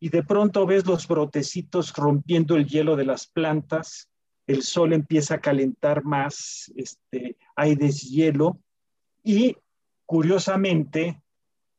y 0.00 0.08
de 0.08 0.22
pronto 0.22 0.64
ves 0.64 0.86
los 0.86 1.06
brotecitos 1.06 1.92
rompiendo 1.92 2.56
el 2.56 2.66
hielo 2.66 2.96
de 2.96 3.04
las 3.04 3.26
plantas, 3.26 4.08
el 4.46 4.62
sol 4.62 4.94
empieza 4.94 5.34
a 5.34 5.40
calentar 5.40 6.02
más, 6.02 6.72
este, 6.76 7.36
hay 7.54 7.74
deshielo, 7.74 8.58
y 9.22 9.54
curiosamente 10.06 11.20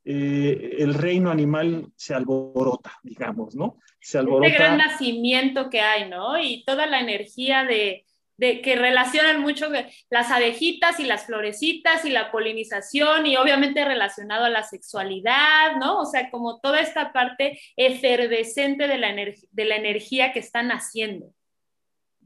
eh, 0.05 0.75
el 0.77 0.93
reino 0.93 1.31
animal 1.31 1.91
se 1.95 2.13
alborota, 2.13 2.99
digamos, 3.01 3.55
¿no? 3.55 3.79
Se 3.99 4.19
alborota. 4.19 4.47
Este 4.47 4.59
gran 4.59 4.77
nacimiento 4.77 5.71
que 5.71 5.81
hay, 5.81 6.07
¿no? 6.07 6.39
Y 6.39 6.63
toda 6.65 6.85
la 6.85 6.99
energía 6.99 7.63
de, 7.63 8.05
de, 8.37 8.61
que 8.61 8.75
relacionan 8.75 9.41
mucho 9.41 9.67
las 10.09 10.31
abejitas 10.31 10.99
y 10.99 11.05
las 11.05 11.25
florecitas 11.25 12.05
y 12.05 12.09
la 12.09 12.31
polinización 12.31 13.25
y 13.25 13.37
obviamente 13.37 13.85
relacionado 13.85 14.45
a 14.45 14.49
la 14.49 14.63
sexualidad, 14.63 15.77
¿no? 15.79 15.99
O 15.99 16.05
sea, 16.05 16.29
como 16.29 16.59
toda 16.59 16.81
esta 16.81 17.13
parte 17.13 17.59
efervescente 17.75 18.87
de 18.87 18.97
la, 18.97 19.13
de 19.13 19.65
la 19.65 19.75
energía 19.75 20.33
que 20.33 20.39
están 20.39 20.71
haciendo. 20.71 21.33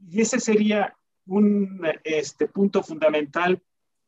Y 0.08 0.20
ese 0.20 0.40
sería 0.40 0.94
un 1.26 1.86
este, 2.04 2.46
punto 2.46 2.82
fundamental 2.82 3.60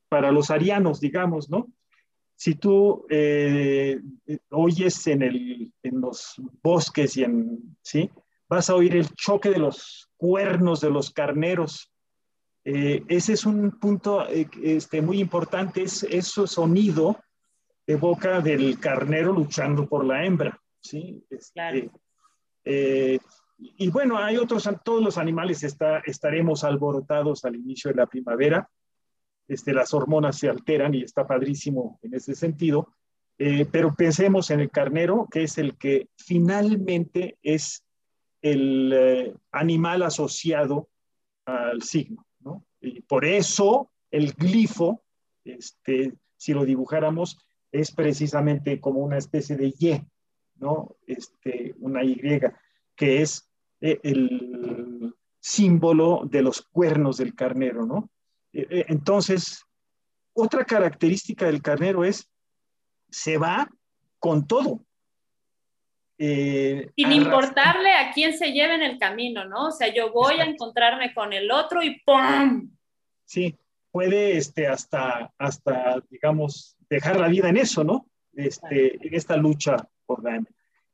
para 0.09 0.33
los 0.33 0.50
arianos, 0.50 1.00
digamos, 1.00 1.50
¿no? 1.50 1.69
si 2.40 2.54
tú 2.54 3.04
eh, 3.11 4.00
oyes 4.49 5.07
en, 5.09 5.21
el, 5.21 5.75
en, 5.83 6.00
los 6.00 6.40
bosques 6.62 7.14
y 7.19 7.25
en, 7.25 7.76
¿sí? 7.83 8.09
Vas 8.49 8.71
a 8.71 8.76
oír 8.76 8.97
el 8.97 9.14
choque 9.14 9.50
de 9.50 9.59
los 9.59 10.09
cuernos 10.16 10.80
de 10.80 10.88
los 10.88 11.11
carneros. 11.11 11.89
Eh, 12.64 13.02
ese 13.08 13.32
es 13.32 13.46
un 13.46 13.78
punto 13.78 14.28
eh, 14.28 14.48
este, 14.62 15.00
muy 15.00 15.20
importante, 15.20 15.82
es, 15.82 16.02
ese 16.04 16.46
sonido 16.46 17.18
evoca 17.86 18.40
del 18.40 18.78
carnero 18.78 19.32
luchando 19.32 19.88
por 19.88 20.04
la 20.04 20.24
hembra, 20.24 20.60
¿sí? 20.80 21.24
Este, 21.30 21.52
claro. 21.52 23.18
y 23.58 23.90
bueno, 23.90 24.18
hay 24.18 24.36
otros, 24.36 24.68
todos 24.84 25.02
los 25.02 25.18
animales 25.18 25.64
está, 25.64 25.98
estaremos 26.00 26.62
alborotados 26.62 27.44
al 27.44 27.56
inicio 27.56 27.90
de 27.90 27.96
la 27.96 28.06
primavera 28.06 28.68
este, 29.50 29.72
las 29.72 29.92
hormonas 29.92 30.38
se 30.38 30.48
alteran 30.48 30.94
y 30.94 31.02
está 31.02 31.26
padrísimo 31.26 31.98
en 32.02 32.14
ese 32.14 32.36
sentido. 32.36 32.94
Eh, 33.36 33.66
pero 33.70 33.96
pensemos 33.96 34.50
en 34.50 34.60
el 34.60 34.70
carnero, 34.70 35.26
que 35.28 35.42
es 35.42 35.58
el 35.58 35.76
que 35.76 36.08
finalmente 36.16 37.36
es 37.42 37.84
el 38.42 38.92
eh, 38.94 39.34
animal 39.50 40.02
asociado 40.04 40.88
al 41.46 41.82
signo. 41.82 42.24
Por 43.06 43.25
eso 43.25 43.90
el 44.10 44.32
glifo, 44.32 45.02
este, 45.44 46.14
si 46.37 46.52
lo 46.52 46.64
dibujáramos, 46.64 47.38
es 47.72 47.92
precisamente 47.92 48.80
como 48.80 49.00
una 49.00 49.18
especie 49.18 49.56
de 49.56 49.68
Y, 49.78 50.02
¿no? 50.56 50.96
Este, 51.06 51.75
una 51.78 52.04
Y, 52.04 52.20
que 52.96 53.22
es 53.22 53.49
eh, 53.80 54.00
el 54.02 55.14
símbolo 55.38 56.22
de 56.25 56.42
los 56.42 56.62
cuernos 56.62 57.16
del 57.16 57.34
carnero, 57.34 57.87
¿no? 57.87 58.10
Eh, 58.52 58.66
eh, 58.70 58.84
entonces, 58.88 59.64
otra 60.32 60.64
característica 60.64 61.46
del 61.46 61.62
carnero 61.62 62.04
es, 62.04 62.28
se 63.08 63.38
va 63.38 63.70
con 64.18 64.46
todo. 64.46 64.84
Eh, 66.22 66.90
Sin 66.96 67.12
importarle 67.12 67.94
a 67.94 68.12
quién 68.12 68.36
se 68.36 68.52
lleve 68.52 68.74
en 68.74 68.82
el 68.82 68.98
camino, 68.98 69.46
¿no? 69.46 69.68
O 69.68 69.70
sea, 69.70 69.92
yo 69.92 70.12
voy 70.12 70.34
a 70.34 70.44
encontrarme 70.44 71.14
con 71.14 71.32
el 71.32 71.50
otro 71.50 71.82
y 71.82 71.98
¡pum! 72.00 72.70
Sí, 73.24 73.56
puede 73.90 74.36
este, 74.36 74.66
hasta, 74.66 75.32
hasta, 75.38 76.02
digamos, 76.10 76.76
dejar 76.90 77.18
la 77.18 77.28
vida 77.28 77.48
en 77.48 77.56
eso, 77.56 77.84
¿no? 77.84 78.06
Este, 78.34 79.06
en 79.06 79.14
esta 79.14 79.36
lucha 79.38 79.76
por 80.04 80.22
la 80.22 80.42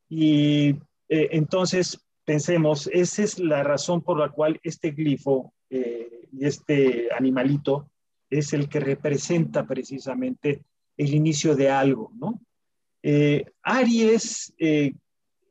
Y 0.09 0.76
entonces, 1.09 2.06
pensemos, 2.25 2.88
esa 2.92 3.23
es 3.23 3.38
la 3.38 3.62
razón 3.62 4.02
por 4.02 4.18
la 4.18 4.28
cual 4.28 4.61
este 4.62 4.90
glifo 4.90 5.54
eh, 5.71 6.28
y 6.33 6.45
este 6.45 7.09
animalito 7.16 7.88
es 8.28 8.52
el 8.52 8.68
que 8.68 8.80
representa 8.80 9.64
precisamente 9.64 10.62
el 10.97 11.14
inicio 11.14 11.54
de 11.54 11.71
algo, 11.71 12.12
¿no? 12.16 12.40
Eh, 13.02 13.45
Aries, 13.62 14.52
eh, 14.59 14.92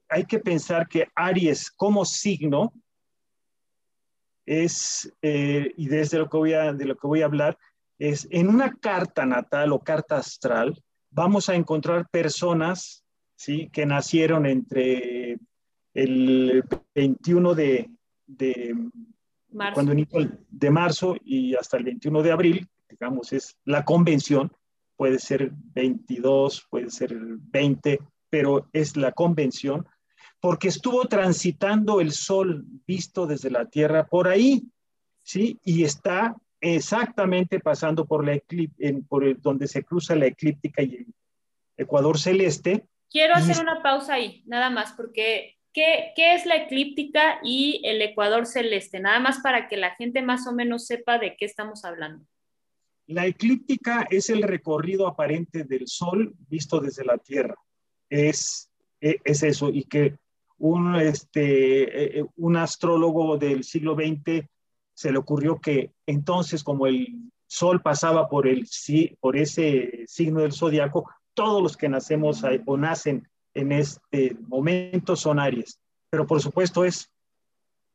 hay 0.09 0.25
que 0.25 0.39
pensar 0.39 0.87
que 0.87 1.07
Aries 1.15 1.71
como 1.71 2.05
signo 2.05 2.73
es, 4.45 5.11
y 5.21 5.87
desde 5.87 6.19
lo 6.19 6.29
que 6.29 6.37
voy 6.37 6.53
a, 6.53 6.73
de 6.73 6.85
lo 6.85 6.95
que 6.95 7.07
voy 7.07 7.21
a 7.21 7.25
hablar, 7.25 7.57
es 7.97 8.27
en 8.29 8.49
una 8.49 8.73
carta 8.75 9.25
natal 9.25 9.71
o 9.71 9.79
carta 9.79 10.17
astral, 10.17 10.81
vamos 11.09 11.49
a 11.49 11.55
encontrar 11.55 12.09
personas, 12.09 13.03
¿sí? 13.35 13.69
Que 13.71 13.85
nacieron 13.85 14.45
entre 14.45 15.39
el 15.93 16.63
21 16.93 17.55
de 17.55 17.89
cuando 19.73 19.93
inició 19.93 20.29
de 20.49 20.69
marzo 20.69 21.15
y 21.23 21.55
hasta 21.55 21.77
el 21.77 21.85
21 21.85 22.21
de 22.21 22.31
abril, 22.31 22.67
digamos, 22.89 23.31
es 23.33 23.57
la 23.63 23.85
convención, 23.85 24.51
puede 24.97 25.19
ser 25.19 25.51
22, 25.53 26.67
puede 26.69 26.89
ser 26.89 27.15
20, 27.17 27.99
pero 28.29 28.67
es 28.73 28.97
la 28.97 29.13
convención, 29.13 29.87
porque 30.39 30.67
estuvo 30.67 31.05
transitando 31.05 32.01
el 32.01 32.11
sol 32.11 32.65
visto 32.85 33.25
desde 33.25 33.49
la 33.49 33.65
Tierra 33.65 34.05
por 34.05 34.27
ahí, 34.27 34.63
¿sí? 35.23 35.59
Y 35.63 35.83
está 35.83 36.35
exactamente 36.61 37.59
pasando 37.59 38.05
por 38.05 38.25
la 38.25 38.39
en, 38.79 39.05
por 39.05 39.39
donde 39.41 39.67
se 39.67 39.83
cruza 39.83 40.15
la 40.15 40.27
eclíptica 40.27 40.83
y 40.83 40.95
el 40.95 41.07
ecuador 41.77 42.19
celeste. 42.19 42.85
Quiero 43.09 43.35
hacer 43.35 43.61
una 43.61 43.81
pausa 43.81 44.15
ahí, 44.15 44.43
nada 44.45 44.69
más, 44.69 44.93
porque 44.93 45.55
¿Qué, 45.75 46.13
es 46.15 46.45
la 46.45 46.55
eclíptica 46.55 47.41
y 47.43 47.81
el 47.83 48.01
ecuador 48.01 48.45
celeste? 48.45 49.01
Nada 49.01 49.19
más 49.19 49.39
para 49.39 49.67
que 49.67 49.75
la 49.75 49.93
gente 49.95 50.21
más 50.21 50.47
o 50.47 50.53
menos 50.53 50.85
sepa 50.85 51.19
de 51.19 51.35
qué 51.35 51.43
estamos 51.43 51.83
hablando. 51.83 52.25
La 53.07 53.25
eclíptica 53.25 54.07
es 54.09 54.29
el 54.29 54.41
recorrido 54.41 55.05
aparente 55.05 55.65
del 55.65 55.85
Sol 55.87 56.33
visto 56.47 56.79
desde 56.79 57.03
la 57.03 57.17
Tierra. 57.17 57.55
Es, 58.09 58.71
e, 59.01 59.17
es 59.25 59.43
eso, 59.43 59.69
y 59.69 59.83
que 59.83 60.15
un, 60.57 60.95
este, 60.95 61.83
e, 61.83 62.19
e, 62.19 62.25
un 62.37 62.57
astrólogo 62.57 63.37
del 63.37 63.63
siglo 63.63 63.95
XX 63.95 64.47
se 64.93 65.11
le 65.11 65.17
ocurrió 65.17 65.59
que 65.59 65.91
entonces, 66.05 66.63
como 66.63 66.87
el 66.87 67.31
Sol 67.47 67.81
pasaba 67.81 68.27
por, 68.27 68.47
el, 68.47 68.67
por 69.19 69.37
ese 69.37 70.05
signo 70.07 70.41
del 70.41 70.53
zodiaco, 70.53 71.09
todos 71.33 71.61
los 71.61 71.77
que 71.77 71.89
nacemos 71.89 72.43
o 72.65 72.77
nacen 72.77 73.27
en 73.53 73.71
este 73.71 74.35
momento 74.47 75.15
son 75.15 75.39
Aries. 75.39 75.79
Pero 76.09 76.25
por 76.25 76.41
supuesto 76.41 76.83
es, 76.83 77.11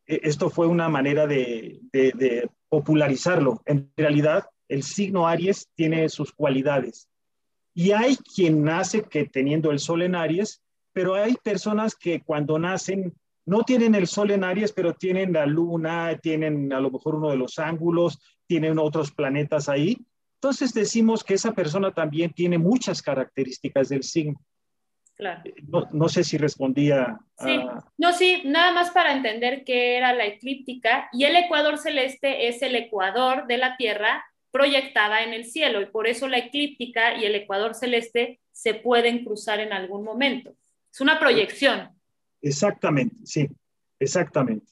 e, 0.07 0.21
esto 0.23 0.51
fue 0.51 0.67
una 0.67 0.89
manera 0.89 1.27
de, 1.27 1.81
popularizarlo. 2.69 3.63
En 3.67 3.91
realidad, 3.97 4.47
el 4.69 4.85
signo 4.85 5.27
Aries 5.27 5.69
tiene 5.75 6.09
sus 6.09 6.33
cualidades. 6.33 7.09
Y 7.75 7.93
hay 7.93 8.17
quien 8.17 8.63
nace 8.63 9.03
que 9.03 9.25
teniendo 9.25 9.73
el 9.73 9.81
sol 9.81 10.03
en 10.03 10.15
Aries, 10.15 10.63
pero 10.93 11.15
hay 11.15 11.35
personas 11.43 11.95
que 11.95 12.21
cuando 12.23 12.59
nacen 12.59 13.15
no 13.47 13.63
tienen 13.63 13.95
el 13.95 14.07
sol 14.07 14.31
en 14.31 14.45
Aries, 14.45 14.73
pero 14.73 14.95
tienen 14.95 15.33
la 15.33 15.47
luna, 15.47 16.17
tienen 16.23 16.73
a 16.73 16.81
lo 16.81 16.91
mejor 16.91 17.17
uno 17.17 17.31
de 17.31 17.37
los 17.37 17.59
ángulos, 17.59 18.21
tienen 18.47 18.79
otros 18.79 19.11
planetas 19.11 19.69
ahí. 19.69 19.97
Entonces 20.35 20.73
decimos 20.73 21.25
que 21.25 21.35
esa 21.35 21.53
persona 21.53 21.93
también 21.93 22.33
tiene 22.33 22.59
muchas 22.59 23.03
características 23.03 23.89
del 23.89 24.03
signo. 24.03 24.41
No, 25.93 26.09
sé 26.09 26.25
si 26.25 26.39
respondía. 26.39 27.19
Sí, 27.39 27.61
no, 27.99 28.13
sí, 28.13 28.43
nada 28.47 28.73
más 28.73 28.91
para 28.91 29.13
entender 29.13 29.65
qué 29.65 29.97
era 29.97 30.15
la 30.15 30.25
eclíptica. 30.27 31.09
Y 31.13 31.25
el 31.25 31.37
ecuador 31.37 31.77
celeste 31.77 32.49
es 32.49 32.63
el 32.63 32.75
ecuador 32.75 33.47
de 33.47 33.59
la 33.59 33.77
Tierra 33.77 34.25
proyectada 34.51 35.23
en 35.23 35.33
el 35.33 35.45
cielo, 35.45 35.81
y 35.81 35.87
por 35.87 36.09
eso 36.09 36.27
la 36.27 36.39
eclíptica 36.39 37.17
y 37.17 37.25
el 37.25 37.35
ecuador 37.35 37.75
celeste 37.75 38.41
se 38.51 38.75
pueden 38.75 39.25
cruzar 39.25 39.61
en 39.61 39.73
algún 39.73 40.03
momento. 40.05 40.55
Es 40.93 41.01
una 41.01 41.19
proyección. 41.19 41.91
Exactamente, 42.43 43.17
sí, 43.25 43.49
exactamente. 43.99 44.67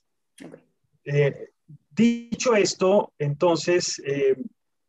Eh, 1.04 1.50
dicho 1.90 2.54
esto, 2.54 3.12
entonces, 3.18 4.02
eh, 4.04 4.36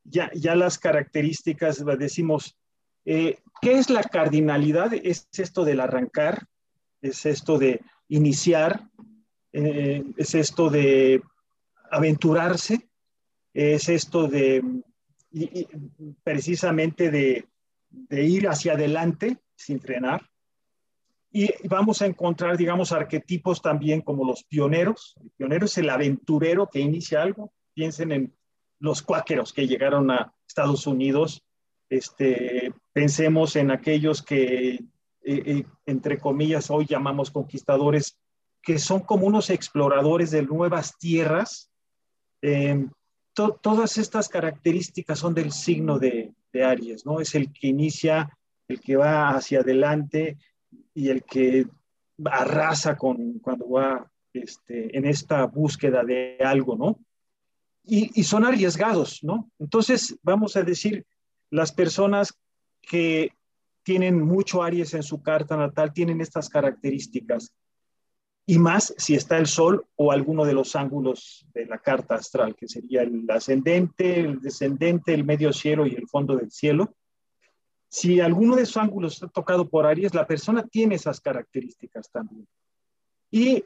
ya, 0.04 0.32
ya 0.34 0.56
las 0.56 0.78
características, 0.78 1.84
decimos, 1.98 2.58
eh, 3.06 3.40
¿Qué 3.62 3.74
es 3.74 3.90
la 3.90 4.04
cardinalidad? 4.04 4.94
Es 4.94 5.28
esto 5.38 5.66
del 5.66 5.80
arrancar, 5.80 6.46
es 7.02 7.26
esto 7.26 7.58
de 7.58 7.82
iniciar, 8.08 8.88
es 9.52 10.36
esto 10.36 10.70
de 10.70 11.22
aventurarse, 11.92 12.88
es 13.54 13.90
esto 13.90 14.28
de 14.28 14.64
y, 15.32 15.68
precisamente 16.24 17.12
de, 17.12 17.48
de 17.90 18.24
ir 18.24 18.48
hacia 18.48 18.74
adelante 18.74 19.38
sin 19.56 19.82
frenar. 19.82 20.29
Y 21.32 21.50
vamos 21.68 22.02
a 22.02 22.08
encontrar, 22.08 22.58
digamos, 22.58 22.92
arquetipos 22.92 23.62
también 23.62 24.02
como 24.02 24.26
los 24.26 24.44
pioneros. 24.44 25.16
El 25.22 25.30
pionero 25.32 25.66
es 25.66 25.78
el 25.78 25.90
aventurero 25.90 26.68
que 26.68 26.80
inicia 26.80 27.22
algo. 27.22 27.54
Piensen 27.74 28.12
en 28.12 28.34
los 28.80 29.02
cuáqueros 29.04 29.54
que 29.54 29.68
llegaron 29.68 30.10
a 30.10 30.34
Estados 30.48 30.88
Unidos. 30.88 31.44
Este, 31.88 32.74
pensemos 32.94 33.56
en 33.56 33.70
aquellos 33.70 34.24
que, 34.24 34.74
eh, 34.74 34.84
eh, 35.24 35.66
entre 35.86 36.18
comillas, 36.18 36.72
hoy 36.72 36.86
llamamos 36.88 37.30
conquistadores, 37.30 38.18
que 38.62 38.80
son 38.80 39.02
como 39.02 39.28
unos 39.28 39.52
exploradores 39.52 40.32
de 40.32 40.42
nuevas 40.42 40.98
tierras. 40.98 41.70
Eh, 42.42 42.88
todas 43.34 43.98
estas 43.98 44.30
características 44.30 45.20
son 45.20 45.36
del 45.36 45.52
signo 45.52 46.00
de, 46.00 46.34
de 46.52 46.64
Aries, 46.64 47.06
¿no? 47.06 47.22
Es 47.22 47.36
el 47.36 47.54
que 47.54 47.68
inicia, 47.68 48.36
el 48.68 48.82
que 48.82 48.96
va 48.96 49.30
hacia 49.30 49.60
adelante 49.60 50.38
y 50.94 51.10
el 51.10 51.24
que 51.24 51.66
arrasa 52.26 52.98
con, 52.98 53.40
cuando 53.40 53.70
va 53.70 54.12
este, 54.34 54.96
en 54.98 55.06
esta 55.06 55.46
búsqueda 55.46 56.04
de 56.04 56.38
algo, 56.40 56.76
¿no? 56.76 57.00
Y, 57.84 58.12
y, 58.20 58.24
son 58.24 58.46
arriesgados, 58.46 59.24
¿no? 59.24 59.50
Entonces, 59.58 60.18
vamos 60.22 60.56
a 60.56 60.64
decir, 60.64 61.06
las 61.50 61.72
personas 61.72 62.34
que 62.82 63.32
tienen 63.84 64.22
mucho 64.22 64.62
Aries 64.62 64.94
en 64.94 65.04
su 65.04 65.22
carta 65.22 65.58
natal 65.58 65.94
tienen 65.94 66.22
estas 66.22 66.50
características 66.50 67.54
y 68.50 68.58
más 68.58 68.96
si 68.98 69.14
está 69.14 69.38
el 69.38 69.46
Sol 69.46 69.86
o 69.96 70.12
alguno 70.12 70.44
de 70.44 70.54
los 70.54 70.76
ángulos 70.76 71.46
de 71.54 71.68
la 71.68 71.78
carta 71.78 72.16
astral, 72.16 72.56
que 72.56 72.68
sería 72.68 73.04
el 73.04 73.24
ascendente, 73.30 74.22
el 74.22 74.42
descendente, 74.42 75.14
el 75.14 75.24
medio 75.24 75.54
cielo 75.54 75.86
y 75.86 75.94
el 75.94 76.08
fondo 76.08 76.36
del 76.36 76.50
cielo. 76.50 76.96
Si 77.90 78.20
alguno 78.20 78.56
de 78.56 78.64
esos 78.64 78.78
ángulos 78.78 79.14
está 79.16 79.28
tocado 79.28 79.68
por 79.68 79.86
Aries, 79.86 80.14
la 80.14 80.28
persona 80.28 80.64
tiene 80.64 80.96
esas 80.96 81.20
características 81.20 82.10
también. 82.12 82.48
Y 83.32 83.64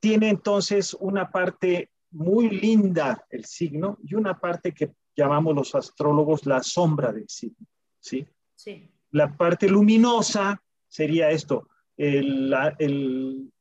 tiene 0.00 0.30
entonces 0.30 0.94
una 0.98 1.30
parte 1.30 1.90
muy 2.10 2.50
linda 2.50 3.24
el 3.30 3.44
signo 3.44 3.98
y 4.02 4.14
una 4.14 4.38
parte 4.38 4.72
que 4.72 4.92
llamamos 5.14 5.54
los 5.54 5.74
astrólogos 5.74 6.46
la 6.46 6.62
sombra 6.62 7.12
del 7.12 7.28
signo, 7.28 7.66
¿sí? 8.00 8.26
Sí. 8.54 8.90
La 9.10 9.36
parte 9.36 9.68
luminosa 9.68 10.60
sería 10.88 11.30
esto, 11.30 11.68
el, 11.96 12.54
el 12.78 13.52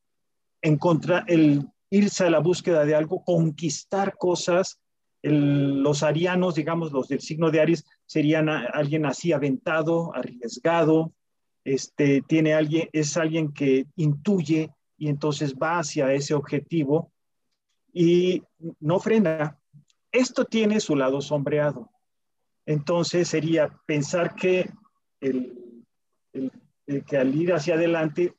encontrar, 0.62 1.26
el 1.28 1.68
irse 1.90 2.26
a 2.26 2.30
la 2.30 2.40
búsqueda 2.40 2.86
de 2.86 2.96
algo, 2.96 3.24
conquistar 3.24 4.16
cosas. 4.18 4.80
Los 5.22 6.04
arianos, 6.04 6.56
digamos, 6.56 6.92
los 6.92 7.08
del 7.08 7.20
signo 7.20 7.52
de 7.52 7.62
Aries, 7.62 7.86
serían 8.06 8.50
alguien 8.50 9.06
así 9.06 9.34
aventado, 9.34 10.14
arriesgado, 10.16 11.14
este, 11.64 12.22
tiene 12.22 12.54
alguien, 12.54 12.90
es 12.94 13.18
alguien 13.18 13.52
que 13.52 13.86
intuye 13.96 14.72
y 14.98 15.10
entonces 15.10 15.56
va 15.56 15.80
hacia 15.80 16.14
ese 16.14 16.34
objetivo 16.34 17.12
y 17.94 18.44
no 18.80 19.00
frena. 19.00 19.60
Esto 20.12 20.46
tiene 20.46 20.80
su 20.80 20.96
lado 20.96 21.22
sombreado. 21.22 21.92
Entonces 22.66 23.28
sería 23.28 23.70
pensar 23.86 24.36
que 24.36 24.70
el, 25.20 25.86
que 27.08 27.18
al 27.18 27.36
ir 27.36 27.54
hacia 27.54 27.76
adelante 27.76 28.36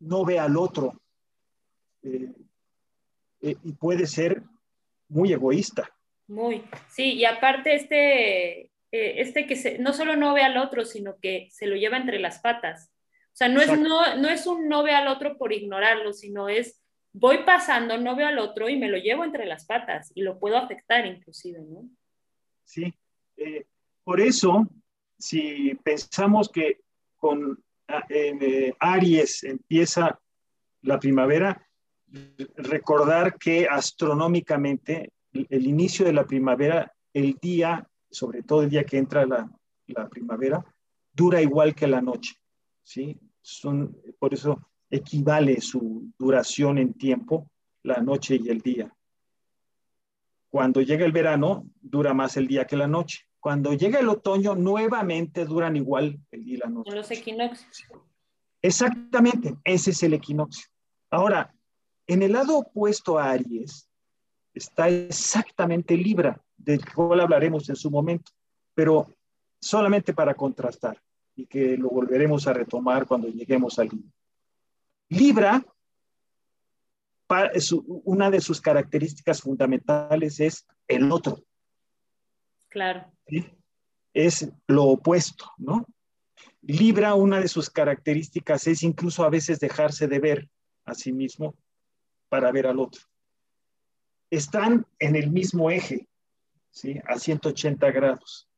no 0.00 0.24
ve 0.24 0.38
al 0.38 0.56
otro, 0.56 1.00
eh, 2.02 2.32
eh, 3.40 3.56
y 3.62 3.72
puede 3.72 4.06
ser 4.06 4.42
muy 5.08 5.32
egoísta. 5.32 5.88
Muy, 6.32 6.64
sí, 6.88 7.12
y 7.12 7.26
aparte 7.26 7.74
este, 7.74 8.60
eh, 8.62 8.70
este 8.90 9.46
que 9.46 9.54
se, 9.54 9.78
no 9.78 9.92
solo 9.92 10.16
no 10.16 10.32
ve 10.32 10.40
al 10.40 10.56
otro, 10.56 10.86
sino 10.86 11.18
que 11.20 11.48
se 11.50 11.66
lo 11.66 11.76
lleva 11.76 11.98
entre 11.98 12.18
las 12.18 12.38
patas. 12.38 12.90
O 13.26 13.36
sea, 13.36 13.48
no 13.50 13.60
es, 13.60 13.78
no, 13.78 14.16
no 14.16 14.30
es 14.30 14.46
un 14.46 14.66
no 14.66 14.82
ve 14.82 14.94
al 14.94 15.08
otro 15.08 15.36
por 15.36 15.52
ignorarlo, 15.52 16.14
sino 16.14 16.48
es 16.48 16.80
voy 17.12 17.44
pasando, 17.44 17.98
no 17.98 18.16
veo 18.16 18.28
al 18.28 18.38
otro 18.38 18.70
y 18.70 18.78
me 18.78 18.88
lo 18.88 18.96
llevo 18.96 19.24
entre 19.24 19.44
las 19.44 19.66
patas 19.66 20.10
y 20.14 20.22
lo 20.22 20.38
puedo 20.38 20.56
afectar 20.56 21.04
inclusive, 21.04 21.60
¿no? 21.60 21.86
Sí, 22.64 22.94
por 24.02 24.18
eso, 24.18 24.66
si 25.18 25.74
pensamos 25.82 26.48
que 26.48 26.80
con 27.18 27.62
ah, 27.88 28.06
Aries 28.80 29.44
empieza 29.44 30.18
la 30.80 30.98
primavera, 30.98 31.68
recordar 32.56 33.36
que 33.36 33.66
astronómicamente 33.68 35.12
el, 35.32 35.66
inicio 35.66 36.04
de 36.04 36.12
la 36.12 36.26
primavera, 36.26 36.92
el 37.12 37.38
día, 37.40 37.88
sobre 38.10 38.42
todo 38.42 38.62
el 38.62 38.70
día 38.70 38.84
que 38.84 38.98
entra 38.98 39.26
la, 39.26 39.50
primavera, 40.08 40.64
dura 41.12 41.42
igual 41.42 41.74
que 41.74 41.86
la 41.86 42.00
noche, 42.00 42.34
¿sí? 42.82 43.18
Son, 43.40 43.96
por 44.18 44.32
eso 44.32 44.70
equivale 44.88 45.60
su 45.60 46.12
duración 46.18 46.78
en 46.78 46.94
tiempo, 46.94 47.50
la 47.82 48.00
noche 48.00 48.38
y 48.42 48.48
el 48.48 48.60
día. 48.60 48.94
Cuando 50.48 50.80
llega 50.80 51.04
el 51.04 51.12
verano, 51.12 51.66
dura 51.80 52.14
más 52.14 52.36
el 52.36 52.46
día 52.46 52.66
que 52.66 52.76
la 52.76 52.86
noche. 52.86 53.26
Cuando 53.40 53.72
llega 53.72 53.98
el 53.98 54.08
otoño, 54.08 54.54
nuevamente 54.54 55.44
duran 55.44 55.76
igual 55.76 56.20
el 56.30 56.44
día 56.44 56.54
y 56.54 56.58
la 56.58 56.68
noche. 56.68 56.94
Los 56.94 57.10
equinoccios. 57.10 57.84
Exactamente, 58.60 59.56
ese 59.64 59.90
es 59.90 60.02
el 60.04 60.14
equinoccio. 60.14 60.68
Ahora, 61.10 61.52
en 62.06 62.22
el 62.22 62.32
lado 62.32 62.58
opuesto 62.58 63.18
a 63.18 63.30
Aries 63.30 63.88
está 64.54 64.88
exactamente 64.88 65.96
Libra, 65.96 66.40
del 66.56 66.84
cual 66.92 67.20
hablaremos 67.20 67.68
en 67.68 67.76
su 67.76 67.90
momento, 67.90 68.32
pero 68.74 69.06
solamente 69.60 70.12
para 70.12 70.34
contrastar 70.34 71.00
y 71.34 71.46
que 71.46 71.76
lo 71.76 71.88
volveremos 71.88 72.46
a 72.46 72.52
retomar 72.52 73.06
cuando 73.06 73.28
lleguemos 73.28 73.78
al 73.78 73.88
Libra. 73.88 74.12
Libra, 75.08 75.64
una 78.04 78.30
de 78.30 78.40
sus 78.40 78.60
características 78.60 79.40
fundamentales 79.40 80.40
es 80.40 80.66
el 80.88 81.10
otro. 81.10 81.42
Claro. 82.68 83.10
Es 84.12 84.50
lo 84.66 84.84
opuesto, 84.84 85.50
¿no? 85.56 85.86
Libra, 86.62 87.14
una 87.14 87.40
de 87.40 87.48
sus 87.48 87.70
características 87.70 88.66
es 88.66 88.82
incluso 88.82 89.24
a 89.24 89.30
veces 89.30 89.58
dejarse 89.58 90.06
de 90.06 90.18
ver 90.18 90.48
a 90.84 90.94
sí 90.94 91.12
mismo 91.12 91.54
para 92.28 92.52
ver 92.52 92.66
al 92.66 92.78
otro. 92.78 93.02
Están 94.32 94.86
en 94.98 95.14
el 95.14 95.30
mismo 95.30 95.70
eje, 95.70 96.08
¿sí? 96.70 96.98
A 97.06 97.18
180 97.18 97.90
grados. 97.90 98.48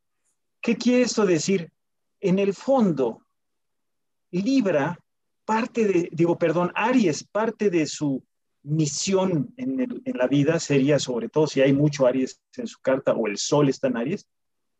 ¿Qué 0.62 0.76
quiere 0.76 1.02
esto 1.02 1.26
decir? 1.26 1.72
En 2.20 2.38
el 2.38 2.54
fondo, 2.54 3.26
Libra, 4.30 4.96
parte 5.44 5.84
de, 5.84 6.08
digo, 6.12 6.38
perdón, 6.38 6.70
Aries, 6.76 7.24
parte 7.24 7.70
de 7.70 7.87
su 7.87 8.24
misión 8.62 9.52
en, 9.56 9.80
en, 9.80 10.16
la 10.16 10.28
vida 10.28 10.60
sería, 10.60 11.00
sobre 11.00 11.28
todo 11.28 11.48
si 11.48 11.60
hay 11.60 11.72
mucho 11.72 12.06
Aries 12.06 12.40
en 12.56 12.68
su 12.68 12.78
carta 12.80 13.12
o 13.12 13.26
el 13.26 13.37
Sol 13.37 13.68
está 13.68 13.88
en 13.88 13.96
Aries, 13.96 14.28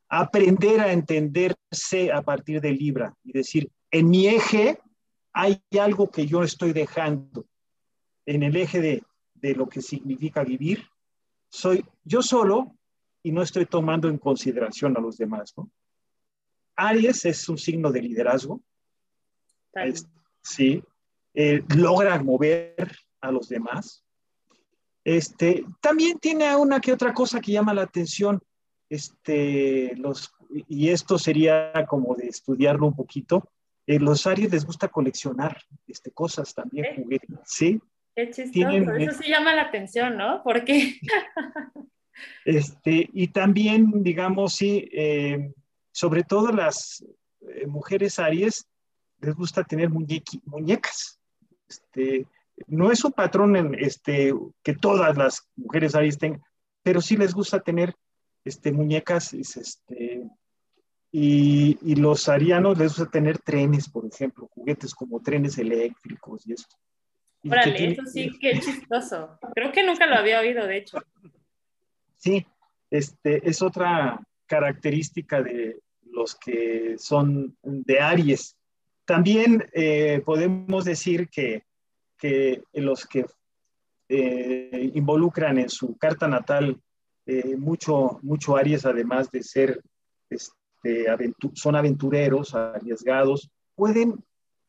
aprender 0.09 0.81
a 0.81 0.93
entenderse 0.93 2.13
a 2.13 2.23
partir 2.23 2.61
de 2.61 2.71
Libra 2.71 3.17
y 3.25 3.33
decir, 3.33 3.69
en 3.91 4.11
mi 4.11 4.29
eje 4.29 4.79
hay 5.33 5.61
algo 5.81 6.09
que 6.09 6.25
yo 6.25 6.45
estoy 6.45 6.73
dejando 6.73 7.47
en 8.27 8.45
el 8.45 8.55
eje 8.55 8.81
de, 8.81 9.03
de 9.45 9.55
lo 9.55 9.69
que 9.69 9.83
significa 9.83 10.43
vivir, 10.43 10.89
soy 11.51 11.85
yo 12.03 12.23
solo 12.23 12.75
y 13.23 13.31
no 13.31 13.43
estoy 13.43 13.67
tomando 13.67 14.09
en 14.09 14.17
consideración 14.17 14.97
a 14.97 15.01
los 15.01 15.19
demás. 15.19 15.53
¿no? 15.59 15.71
Aries 16.77 17.27
es 17.27 17.47
un 17.51 17.59
signo 17.59 17.93
de 17.93 18.01
liderazgo. 18.01 18.63
sí, 20.41 20.83
eh, 21.35 21.63
logra 21.77 22.23
mover 22.23 22.97
a 23.21 23.31
los 23.31 23.51
demás. 23.51 24.03
Este, 25.05 25.67
también 25.83 26.19
tiene 26.19 26.57
una 26.57 26.81
que 26.81 26.95
otra 26.95 27.13
cosa 27.13 27.39
que 27.39 27.53
llama 27.53 27.75
la 27.75 27.83
atención, 27.83 28.41
este, 28.89 29.95
los, 29.97 30.33
y 30.49 30.89
esto 30.89 31.19
sería 31.19 31.71
como 31.87 32.15
de 32.15 32.29
estudiarlo 32.29 32.87
un 32.87 32.97
poquito. 32.97 33.47
Eh, 33.87 34.01
los 34.01 34.27
Aries 34.27 34.51
les 34.51 34.65
gusta 34.65 34.89
coleccionar 34.89 35.61
este, 35.87 36.13
cosas 36.13 36.55
también, 36.55 36.97
juguetes, 36.97 37.39
¿sí? 37.45 37.79
Qué 38.15 38.31
chistoso, 38.31 38.95
eso 38.95 39.23
sí 39.23 39.29
llama 39.29 39.55
la 39.55 39.63
atención, 39.63 40.17
¿no? 40.17 40.43
Porque... 40.45 41.01
este, 42.45 43.11
y 43.13 43.29
también, 43.29 44.03
digamos, 44.05 44.55
sí, 44.55 44.89
eh, 44.93 45.53
sobre 45.91 46.23
todo 46.23 46.53
las 46.53 47.05
eh, 47.41 47.67
mujeres 47.67 48.19
Aries 48.19 48.67
les 49.21 49.35
gusta 49.35 49.65
tener 49.65 49.91
muñecas. 49.91 51.19
Este, 51.69 52.27
no 52.69 52.93
es 52.93 53.05
un 53.05 53.13
patrón 53.13 53.57
en, 53.57 53.75
este, 53.75 54.33
que 54.63 54.75
todas 54.75 55.17
las 55.17 55.49
mujeres 55.57 55.95
Aries 55.95 56.19
tengan, 56.19 56.43
pero 56.83 57.01
sí 57.01 57.17
les 57.17 57.35
gusta 57.35 57.61
tener 57.61 57.95
este, 58.45 58.71
muñecas 58.71 59.33
este, 59.33 60.29
y, 61.11 61.79
y, 61.83 61.95
los 61.97 62.29
arianos 62.29 62.79
les 62.79 62.97
gusta 62.97 63.11
tener 63.11 63.39
trenes, 63.39 63.89
por 63.89 64.07
ejemplo, 64.07 64.49
juguetes 64.49 64.95
como 64.95 65.21
trenes 65.21 65.59
eléctricos 65.59 66.47
y 66.47 66.53
esto. 66.53 66.77
Órale, 67.47 67.93
eso 67.93 68.03
sí, 68.07 68.31
qué 68.41 68.59
chistoso. 68.61 69.39
Creo 69.55 69.73
que 69.73 69.85
nunca 69.85 70.07
lo 70.07 70.17
había 70.17 70.41
oído, 70.41 70.67
de 70.67 70.79
hecho. 70.79 70.99
Sí, 72.17 72.47
este, 72.91 73.49
es 73.49 73.61
otra 73.63 74.21
característica 74.47 75.43
de 75.43 75.81
los 76.11 76.35
que 76.37 76.97
son 76.99 77.57
de 77.63 78.01
Aries. 78.01 78.57
También 79.05 79.69
eh, 79.73 80.23
podemos 80.25 80.85
decir 80.85 81.29
que, 81.29 81.65
que 82.17 82.63
los 82.73 83.07
que 83.07 83.27
eh, 84.09 84.91
involucran 84.95 85.59
en 85.59 85.69
su 85.69 85.97
carta 85.97 86.29
natal 86.29 86.81
eh, 87.27 87.57
mucho, 87.57 88.19
mucho 88.23 88.57
Aries, 88.57 88.85
además 88.85 89.31
de 89.31 89.43
ser, 89.43 89.81
este, 90.29 91.07
son 91.55 91.77
aventureros, 91.77 92.55
arriesgados, 92.55 93.51
pueden, 93.75 94.23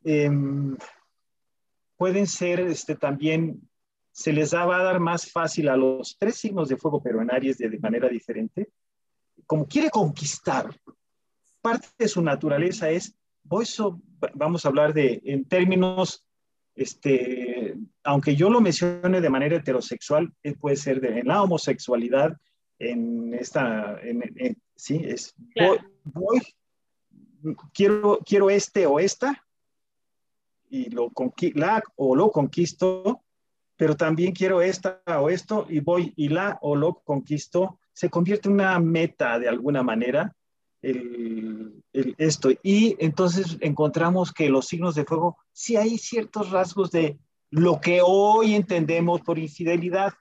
em, 0.03 0.77
pueden 1.97 2.27
ser 2.27 2.59
este, 2.59 2.95
también, 2.95 3.61
se 4.11 4.31
les 4.31 4.53
va 4.53 4.77
a 4.77 4.83
dar 4.83 4.99
más 4.99 5.31
fácil 5.31 5.69
a 5.69 5.77
los 5.77 6.17
tres 6.17 6.35
signos 6.35 6.69
de 6.69 6.77
fuego, 6.77 7.01
pero 7.01 7.21
en 7.21 7.31
Aries 7.31 7.57
de, 7.57 7.77
manera 7.79 8.07
diferente, 8.07 8.69
como 9.45 9.67
quiere 9.67 9.89
conquistar, 9.89 10.69
parte 11.61 11.87
de 11.97 12.07
su 12.07 12.21
naturaleza 12.21 12.89
es, 12.89 13.15
vamos 14.33 14.65
a 14.65 14.69
hablar 14.69 14.93
de, 14.93 15.21
en 15.25 15.45
términos 15.45 16.25
este, 16.75 17.75
aunque 18.03 18.35
yo 18.35 18.49
lo 18.49 18.59
mencione 18.59 19.21
de 19.21 19.29
manera 19.29 19.55
heterosexual, 19.55 20.33
eh, 20.43 20.55
puede 20.55 20.75
ser 20.75 20.99
de, 20.99 21.19
en 21.19 21.27
la 21.27 21.41
homosexualidad, 21.41 22.37
en 22.77 23.33
esta, 23.33 23.99
sí, 24.75 25.01
es, 25.05 25.33
voy, 26.03 26.41
quiero, 27.73 28.19
quiero 28.25 28.49
este 28.49 28.85
o 28.85 28.99
esta, 28.99 29.44
y 30.69 30.89
lo 30.89 31.11
la 31.53 31.83
o 31.95 32.15
lo 32.15 32.31
conquisto, 32.31 33.23
pero 33.75 33.95
también 33.95 34.31
quiero 34.31 34.61
esta 34.61 35.01
o 35.19 35.29
esto, 35.29 35.65
y 35.69 35.79
voy 35.79 36.13
y 36.15 36.29
la 36.29 36.57
o 36.61 36.75
lo 36.75 37.01
conquisto, 37.03 37.79
se 37.93 38.09
convierte 38.09 38.49
en 38.49 38.55
una 38.55 38.79
meta 38.79 39.39
de 39.39 39.47
alguna 39.47 39.83
manera, 39.83 40.35
esto. 42.17 42.49
Y 42.61 42.95
entonces 42.99 43.57
encontramos 43.61 44.31
que 44.31 44.49
los 44.49 44.67
signos 44.67 44.95
de 44.95 45.05
fuego, 45.05 45.37
sí 45.51 45.77
hay 45.77 45.97
ciertos 45.97 46.51
rasgos 46.51 46.91
de 46.91 47.17
lo 47.49 47.79
que 47.79 48.01
hoy 48.03 48.53
entendemos 48.53 49.21
por 49.21 49.39
infidelidad. 49.39 50.13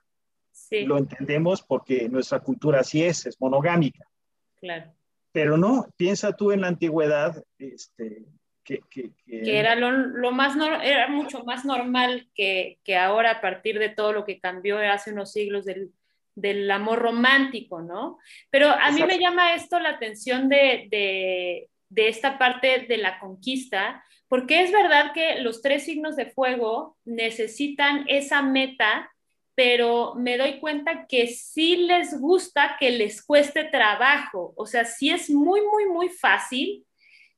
Lo 0.71 0.97
entendemos 0.97 1.61
porque 1.61 2.09
nuestra 2.09 2.39
cultura 2.39 2.79
así 2.79 3.03
es, 3.03 3.25
es 3.25 3.39
monogámica. 3.39 4.07
Claro. 4.55 4.91
Pero 5.31 5.57
no, 5.57 5.87
piensa 5.97 6.31
tú 6.31 6.51
en 6.51 6.61
la 6.61 6.67
antigüedad, 6.67 7.43
este, 7.59 8.25
que, 8.65 8.81
que, 8.89 9.11
era 9.27 9.75
lo, 9.75 10.31
más 10.31 10.57
era 10.83 11.07
mucho 11.07 11.43
más 11.43 11.63
normal 11.63 12.27
que, 12.33 12.79
que, 12.83 12.97
ahora 12.97 13.31
a 13.31 13.41
partir 13.41 13.77
de 13.77 13.89
todo 13.89 14.11
lo 14.11 14.25
que 14.25 14.39
cambió 14.39 14.79
hace 14.79 15.13
unos 15.13 15.31
siglos 15.31 15.65
del, 15.65 15.91
del 16.33 16.69
amor 16.71 16.99
romántico, 16.99 17.81
¿no? 17.81 18.17
Pero 18.49 18.69
a 18.69 18.91
mí 18.91 19.03
me 19.03 19.19
llama 19.19 19.53
esto 19.53 19.79
la 19.79 19.89
atención 19.89 20.49
de, 20.49 20.87
de, 20.89 21.69
de, 21.89 22.07
esta 22.07 22.37
parte 22.37 22.85
de 22.89 22.97
la 22.97 23.19
conquista, 23.19 24.03
porque 24.27 24.63
es 24.63 24.71
verdad 24.71 25.13
que 25.13 25.39
los 25.41 25.61
tres 25.61 25.85
signos 25.85 26.15
de 26.15 26.25
fuego 26.25 26.97
necesitan 27.05 28.05
esa 28.07 28.41
meta, 28.41 29.11
pero 29.53 30.15
me 30.15 30.37
doy 30.37 30.59
cuenta 30.59 31.05
que 31.07 31.27
sí 31.27 31.77
les 31.77 32.19
gusta 32.19 32.77
que 32.79 32.89
les 32.89 33.23
cueste 33.23 33.63
trabajo, 33.63 34.53
o 34.57 34.65
sea, 34.65 34.83
si 34.85 35.11
es 35.11 35.29
muy, 35.29 35.61
muy, 35.61 35.85
muy 35.85 36.09
fácil, 36.09 36.83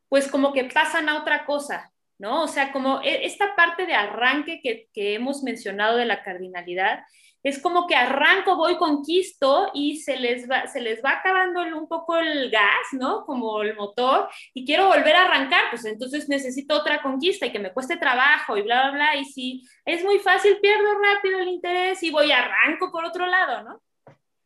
pues 0.10 0.30
como 0.30 0.54
que 0.54 0.65
pasan 0.65 1.10
a 1.10 1.20
otra 1.20 1.46
cosa, 1.46 1.91
¿no? 2.17 2.43
O 2.43 2.48
sea, 2.48 2.72
como 2.72 3.02
e, 3.02 3.26
esta 3.26 3.56
parte 3.56 3.86
de 3.86 3.93
arranque 3.93 4.60
que, 4.62 4.88
que 4.93 5.15
hemos 5.15 5.43
mencionado 5.43 5.98
de 5.98 6.06
la 6.06 6.24
cardinalidad, 6.24 7.04
es 7.43 7.62
como 7.62 7.88
que 7.88 7.96
arranco, 7.96 8.58
voy, 8.58 8.78
conquisto 8.78 9.70
y 9.74 9.98
se 10.02 10.17
les 10.17 10.50
va, 10.50 10.67
se 10.67 10.82
les 10.82 11.04
va 11.04 11.12
acabando 11.12 11.62
un 11.78 11.88
poco 11.88 12.17
el 12.17 12.50
gas, 12.50 12.88
¿no? 12.91 13.26
Como 13.26 13.62
el 13.62 13.76
motor 13.76 14.28
y 14.54 14.65
quiero 14.65 14.88
volver 14.88 15.15
a 15.15 15.26
arrancar, 15.26 15.70
pues 15.70 15.86
entonces 15.86 16.28
necesito 16.28 16.76
otra 16.76 17.02
conquista 17.02 17.46
y 17.46 17.52
que 17.52 17.60
me 17.60 17.72
cueste 17.72 17.96
trabajo 17.96 18.58
y 18.58 18.63
bla, 18.63 18.89
bla, 18.89 18.91
bla. 18.91 19.15
Y 19.15 19.26
si 19.26 19.63
es 19.86 20.04
muy 20.04 20.20
fácil, 20.20 20.60
pierdo 20.60 21.00
rápido 21.00 21.39
el 21.39 21.48
interés 21.48 22.04
y 22.04 22.12
voy, 22.12 22.32
arranco 22.32 22.91
por 22.91 23.06
otro 23.06 23.26
lado, 23.26 23.63
¿no? 23.63 23.82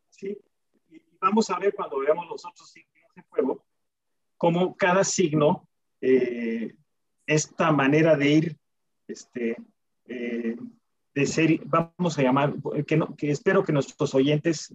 Sí, 0.10 0.38
y 0.90 1.02
vamos 1.20 1.50
a 1.50 1.58
ver 1.58 1.74
cuando 1.74 2.00
veamos 2.00 2.28
los 2.28 2.46
otros 2.46 2.72
fuego, 2.72 2.91
cómo 4.42 4.76
cada 4.76 5.04
signo, 5.04 5.70
eh, 6.02 6.74
esta 7.28 7.72
manera 7.72 8.18
de 8.18 8.28
ir, 8.28 8.58
este, 9.08 9.56
eh, 10.08 10.56
de 11.14 11.26
ser, 11.28 11.60
vamos 11.66 12.18
a 12.18 12.24
llamar, 12.24 12.56
que, 12.88 12.98
no, 12.98 13.16
que 13.16 13.30
espero 13.30 13.64
que 13.64 13.72
nuestros 13.72 14.16
oyentes 14.16 14.74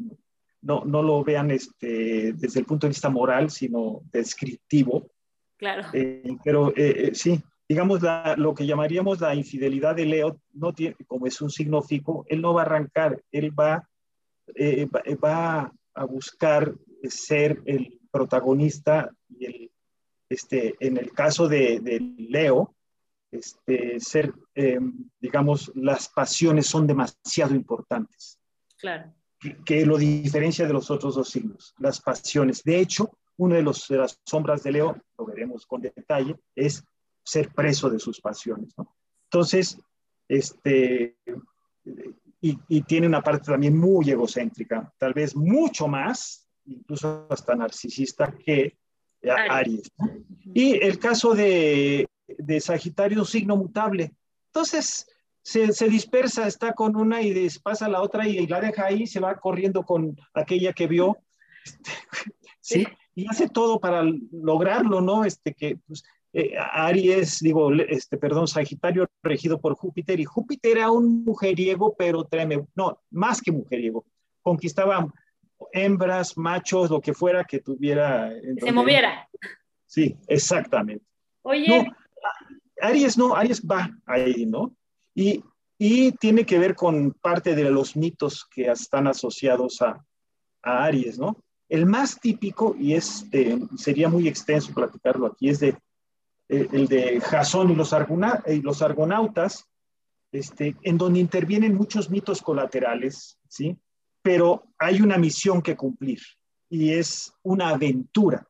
no, 0.63 0.85
no, 0.85 1.03
lo 1.03 1.25
vean 1.25 1.51
este, 1.51 2.33
desde 2.35 2.61
el 2.61 2.65
punto 2.65 2.87
de 2.87 2.91
vista 2.91 3.11
moral, 3.11 3.51
sino 3.51 4.03
descriptivo. 4.13 5.11
Claro. 5.57 5.89
Eh, 5.93 6.37
pero 6.45 6.69
eh, 6.77 7.09
eh, 7.09 7.11
sí, 7.15 7.43
digamos, 7.69 8.03
la, 8.03 8.37
lo 8.39 8.55
que 8.55 8.67
llamaríamos 8.67 9.21
la 9.21 9.35
infidelidad 9.35 9.97
de 9.97 10.07
Leo, 10.07 10.41
no 10.53 10.75
tiene, 10.75 10.95
como 11.09 11.27
es 11.27 11.41
un 11.41 11.51
signo 11.51 11.83
fijo, 11.83 12.25
él 12.29 12.41
no 12.41 12.55
va 12.55 12.63
a 12.63 12.67
arrancar, 12.67 13.21
él 13.33 13.51
va, 13.51 13.89
va, 14.49 15.03
va, 15.25 15.73
a 15.93 16.05
buscar 16.05 16.73
ser 17.09 17.61
el 17.65 17.99
protagonista 18.17 19.11
y 19.29 19.45
el, 19.45 19.71
este, 20.29 20.75
en 20.81 20.97
el 20.97 21.13
caso 21.13 21.49
de, 21.49 21.81
de 21.81 22.01
Leo, 22.01 22.75
este, 23.31 24.01
ser, 24.01 24.33
eh, 24.55 24.79
digamos, 25.21 25.71
las 25.75 26.09
pasiones 26.09 26.67
son 26.67 26.87
demasiado 26.87 27.55
importantes. 27.55 28.39
Claro. 28.79 29.13
Que, 29.65 29.85
lo 29.85 29.99
diferencia 29.99 30.67
de 30.67 30.73
los 30.73 30.91
otros 30.91 31.15
dos 31.15 31.29
signos, 31.29 31.75
las 31.79 32.01
pasiones. 32.01 32.63
De 32.65 32.81
hecho, 32.81 33.19
una 33.37 33.57
de, 33.57 33.63
los, 33.63 33.87
de 33.89 33.99
las 33.99 34.19
sombras 34.25 34.63
de 34.63 34.73
Leo, 34.73 34.97
lo 35.19 35.27
veremos 35.27 35.67
con 35.67 35.83
detalle, 35.83 36.37
es 36.55 36.83
ser 37.23 37.53
preso 37.53 37.91
de 37.91 37.99
sus 37.99 38.21
pasiones. 38.21 38.73
¿no? 38.79 38.97
Entonces, 39.25 39.79
este, 40.27 41.19
y, 42.41 42.59
y, 42.69 42.83
tiene 42.83 43.07
una 43.07 43.23
parte 43.23 43.53
también 43.53 43.77
muy 43.77 44.11
egocéntrica, 44.11 44.93
tal 44.99 45.13
vez 45.13 45.37
mucho 45.37 45.87
más, 45.87 46.46
incluso 46.67 47.27
hasta 47.31 47.55
narcisista 47.55 48.35
que 48.45 48.77
Aries. 49.23 49.91
Y 50.55 50.83
el 50.85 50.99
caso 50.99 51.35
de 51.35 52.07
de 52.27 52.61
Sagitario 52.61 53.25
signo 53.25 53.57
mutable. 53.57 54.13
Entonces, 54.49 55.07
se, 55.43 55.73
se, 55.73 55.89
dispersa, 55.89 56.47
está 56.47 56.73
con 56.73 56.97
una 56.97 57.23
y 57.23 57.49
pasa 57.63 57.89
la 57.89 58.03
otra 58.03 58.27
y, 58.27 58.47
la 58.47 58.61
deja 58.61 58.87
ahí, 58.87 59.07
se 59.07 59.21
va 59.21 59.37
corriendo 59.37 59.85
con 59.85 60.17
aquella 60.35 60.73
que 60.73 60.87
vio, 60.87 61.19
este, 61.65 61.91
¿sí? 62.61 62.87
Y 63.15 63.29
hace 63.29 63.49
todo 63.49 63.81
para 63.81 64.05
lograrlo, 64.33 65.01
¿no? 65.01 65.25
Este, 65.25 65.55
que 65.55 65.79
pues, 65.87 66.03
eh, 66.33 66.53
Aries, 66.59 67.41
digo, 67.41 67.73
este, 67.73 68.19
perdón, 68.19 68.49
Sagitario 68.49 69.07
regido 69.23 69.61
por 69.61 69.75
Júpiter, 69.75 70.19
y 70.21 70.25
Júpiter 70.25 70.79
era 70.79 70.91
un 70.91 71.25
mujeriego, 71.25 71.95
pero 71.97 72.25
tráeme, 72.25 72.67
no, 72.75 73.01
más 73.11 73.41
que 73.41 73.53
mujeriego, 73.53 74.05
conquistaba 74.43 75.13
hembras, 75.73 76.37
machos, 76.37 76.91
lo 76.91 77.01
que 77.01 77.15
fuera 77.15 77.45
que 77.45 77.61
tuviera. 77.61 78.31
Se 78.59 78.73
moviera. 78.73 79.29
Sí, 79.87 80.17
exactamente. 80.27 81.05
Oye, 81.43 81.87
Aries 82.81 83.17
no, 83.17 83.35
Aries 83.35 83.63
va 83.63 83.91
ahí, 84.07 84.47
¿no? 84.47 84.75
Y, 85.15 85.43
tiene 86.19 86.47
que 86.47 86.59
ver 86.59 86.75
con 86.75 87.13
parte 87.13 87.55
de 87.55 87.71
los 87.71 87.97
mitos 87.97 88.47
que 88.51 88.71
están 88.71 89.07
asociados 89.07 89.83
a, 89.83 90.03
Aries, 90.63 91.19
¿no? 91.19 91.37
El 91.69 91.87
más 91.87 92.19
típico, 92.19 92.75
y 92.79 92.95
es, 92.95 93.27
sería 93.77 94.09
muy 94.09 94.27
extenso 94.27 94.73
platicarlo 94.73 95.27
aquí, 95.27 95.51
es 95.51 95.61
de, 95.61 95.77
el 96.49 96.89
de 96.89 97.21
Jasón 97.21 97.71
y 97.71 97.75
los, 97.75 97.95
y 98.47 98.63
los 98.63 98.83
argonautas, 98.83 99.69
este, 100.33 100.77
en 100.83 100.99
donde 100.99 101.21
intervienen 101.21 101.75
muchos 101.75 102.11
mitos 102.11 102.41
colaterales, 102.41 103.39
¿sí? 103.49 103.77
Pero 104.27 104.73
hay 104.77 105.01
una 105.03 105.19
misión 105.19 105.63
que 105.63 105.77
cumplir 105.77 106.19
y 106.69 106.91
es 106.91 107.33
una 107.45 107.69
aventura, 107.69 108.45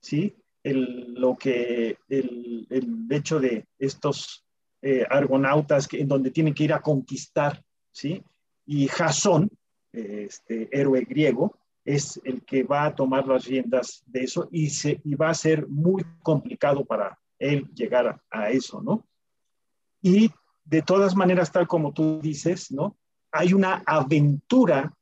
¿sí? 0.00 0.32
lo 0.62 1.36
que 1.36 1.98
el, 2.08 2.64
el, 2.70 3.06
hecho 3.10 3.40
de 3.40 3.66
estos 3.76 4.44
eh, 4.82 5.04
argonautas 5.10 5.88
que, 5.88 6.00
en 6.00 6.06
donde 6.06 6.30
tienen 6.30 6.54
que 6.54 6.62
ir 6.62 6.72
a 6.72 6.80
conquistar, 6.80 7.60
¿sí? 7.90 8.22
Y 8.66 8.86
Jasón, 8.86 9.50
este 9.92 10.68
héroe 10.70 11.00
griego, 11.00 11.58
es 11.84 12.20
el 12.22 12.44
que 12.44 12.62
va 12.62 12.84
a 12.84 12.94
tomar 12.94 13.26
las 13.26 13.46
riendas 13.46 14.04
de 14.06 14.20
eso 14.20 14.48
y, 14.52 14.70
se, 14.70 15.00
y 15.02 15.16
va 15.16 15.30
a 15.30 15.34
ser 15.34 15.66
muy 15.66 16.04
complicado 16.22 16.84
para 16.84 17.18
él 17.40 17.68
llegar 17.74 18.22
a, 18.30 18.50
eso, 18.50 18.80
¿no? 18.80 19.04
Y 20.00 20.30
de 20.64 20.82
todas 20.82 21.16
maneras, 21.16 21.50
tal 21.50 21.66
como 21.66 21.92
tú 21.92 22.20
dices, 22.22 22.70
¿no? 22.70 22.96
Hay 23.32 23.54
una 23.54 23.82
aventura, 23.84 24.92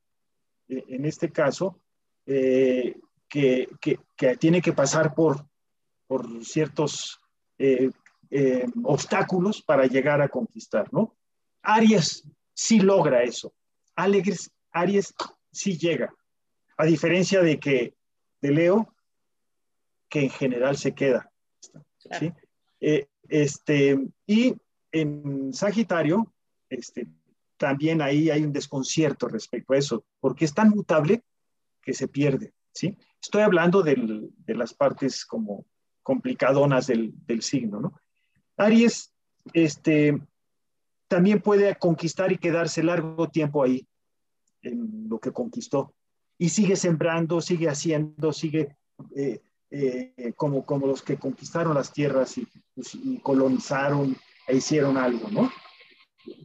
en 0.88 1.04
este 1.04 1.30
caso, 1.30 1.80
eh, 2.26 2.96
que, 3.28 3.68
que, 3.80 3.98
que, 4.16 4.36
tiene 4.36 4.62
que 4.62 4.72
pasar 4.72 5.14
por 5.14 5.46
por 6.06 6.44
ciertos 6.44 7.20
eh, 7.58 7.90
eh, 8.30 8.66
obstáculos 8.82 9.62
para 9.62 9.86
llegar 9.86 10.20
a 10.20 10.28
conquistar, 10.28 10.92
¿no? 10.92 11.16
Aries 11.62 12.24
sí 12.52 12.80
logra 12.80 13.22
eso. 13.22 13.54
Alegres, 13.96 14.50
Aries 14.72 15.14
sí 15.50 15.78
llega. 15.78 16.14
A 16.76 16.84
diferencia 16.84 17.40
de 17.42 17.58
que 17.58 17.94
de 18.40 18.50
Leo, 18.50 18.94
que 20.08 20.20
en 20.22 20.30
general 20.30 20.76
se 20.76 20.94
queda. 20.94 21.30
¿sí? 22.18 22.32
Este, 23.28 23.98
y 24.26 24.54
en 24.92 25.52
Sagitario, 25.54 26.32
este, 26.68 27.06
también 27.56 28.02
ahí 28.02 28.30
hay 28.30 28.44
un 28.44 28.52
desconcierto 28.52 29.28
respecto 29.28 29.72
a 29.72 29.78
eso, 29.78 30.04
porque 30.20 30.44
es 30.44 30.54
tan 30.54 30.70
mutable 30.70 31.22
que 31.82 31.94
se 31.94 32.08
pierde. 32.08 32.52
¿sí? 32.72 32.96
Estoy 33.20 33.42
hablando 33.42 33.82
del, 33.82 34.30
de 34.36 34.54
las 34.54 34.74
partes 34.74 35.24
como 35.24 35.64
complicadonas 36.02 36.86
del, 36.86 37.12
del 37.26 37.42
signo. 37.42 37.80
¿no? 37.80 38.00
Aries 38.56 39.12
este, 39.52 40.20
también 41.08 41.40
puede 41.40 41.74
conquistar 41.76 42.32
y 42.32 42.38
quedarse 42.38 42.82
largo 42.82 43.28
tiempo 43.28 43.62
ahí, 43.62 43.86
en 44.62 45.08
lo 45.08 45.18
que 45.18 45.32
conquistó. 45.32 45.94
Y 46.38 46.48
sigue 46.48 46.76
sembrando, 46.76 47.40
sigue 47.40 47.68
haciendo, 47.68 48.32
sigue 48.32 48.76
eh, 49.14 49.40
eh, 49.70 50.32
como, 50.36 50.64
como 50.64 50.86
los 50.86 51.02
que 51.02 51.16
conquistaron 51.16 51.74
las 51.74 51.92
tierras 51.92 52.38
y, 52.38 52.46
pues, 52.74 52.96
colonizaron 53.22 54.16
e 54.46 54.56
hicieron 54.56 54.96
algo, 54.96 55.28
¿no? 55.30 55.50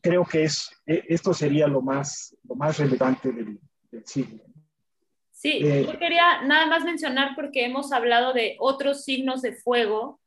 Creo 0.01 0.25
que 0.25 0.43
es, 0.43 0.71
e, 0.85 1.03
esto 1.07 1.33
sería 1.33 1.67
lo 1.67 1.81
más, 1.81 2.35
lo 2.47 2.55
más 2.55 2.77
relevante 2.77 3.31
del, 3.31 3.59
signo. 4.05 4.41
Sí, 5.31 5.61
eh, 5.63 5.85
yo 5.85 5.97
quería 5.97 6.41
nada 6.43 6.65
más 6.67 6.83
mencionar 6.83 7.33
porque 7.35 7.65
hemos 7.65 7.91
hablado 7.91 8.33
de 8.33 8.55
otros 8.59 9.03
signos 9.03 9.41
de 9.41 9.53
fuego 9.53 10.19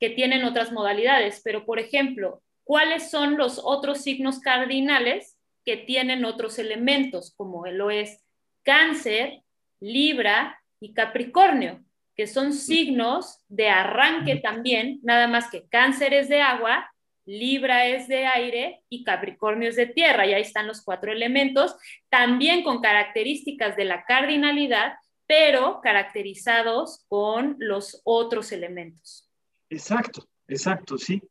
que 0.00 0.10
tienen 0.10 0.44
otras 0.44 0.72
modalidades, 0.72 1.40
pero 1.42 1.64
por 1.64 1.78
ejemplo, 1.78 2.42
¿cuáles 2.64 3.10
son 3.10 3.36
los 3.36 3.60
otros 3.62 4.02
signos 4.02 4.40
cardinales 4.40 5.36
que 5.64 5.76
tienen 5.76 6.24
otros 6.24 6.58
elementos, 6.58 7.34
como 7.36 7.66
lo 7.66 7.90
es 7.90 8.24
Cáncer, 8.62 9.42
Libra 9.80 10.60
y 10.80 10.92
Capricornio, 10.92 11.84
que 12.16 12.26
son 12.26 12.52
signos 12.52 13.38
de 13.48 13.68
arranque 13.68 14.36
también, 14.36 14.98
nada 15.02 15.28
más 15.28 15.50
que 15.50 15.68
Cáncer 15.68 16.14
es 16.14 16.28
de 16.28 16.42
agua, 16.42 16.90
Libra 17.28 17.86
es 17.86 18.08
de 18.08 18.24
aire 18.24 18.84
y 18.88 19.04
Capricornio 19.04 19.68
es 19.68 19.76
de 19.76 19.84
tierra, 19.84 20.26
y 20.26 20.32
ahí 20.32 20.40
están 20.40 20.66
los 20.66 20.80
cuatro 20.80 21.12
elementos, 21.12 21.76
también 22.08 22.62
con 22.62 22.80
características 22.80 23.76
de 23.76 23.84
la 23.84 24.04
cardinalidad, 24.06 24.94
pero 25.26 25.82
caracterizados 25.82 27.04
con 27.06 27.56
los 27.58 28.00
otros 28.04 28.50
elementos. 28.50 29.28
Exacto, 29.68 30.26
exacto, 30.46 30.96
sí. 30.96 31.22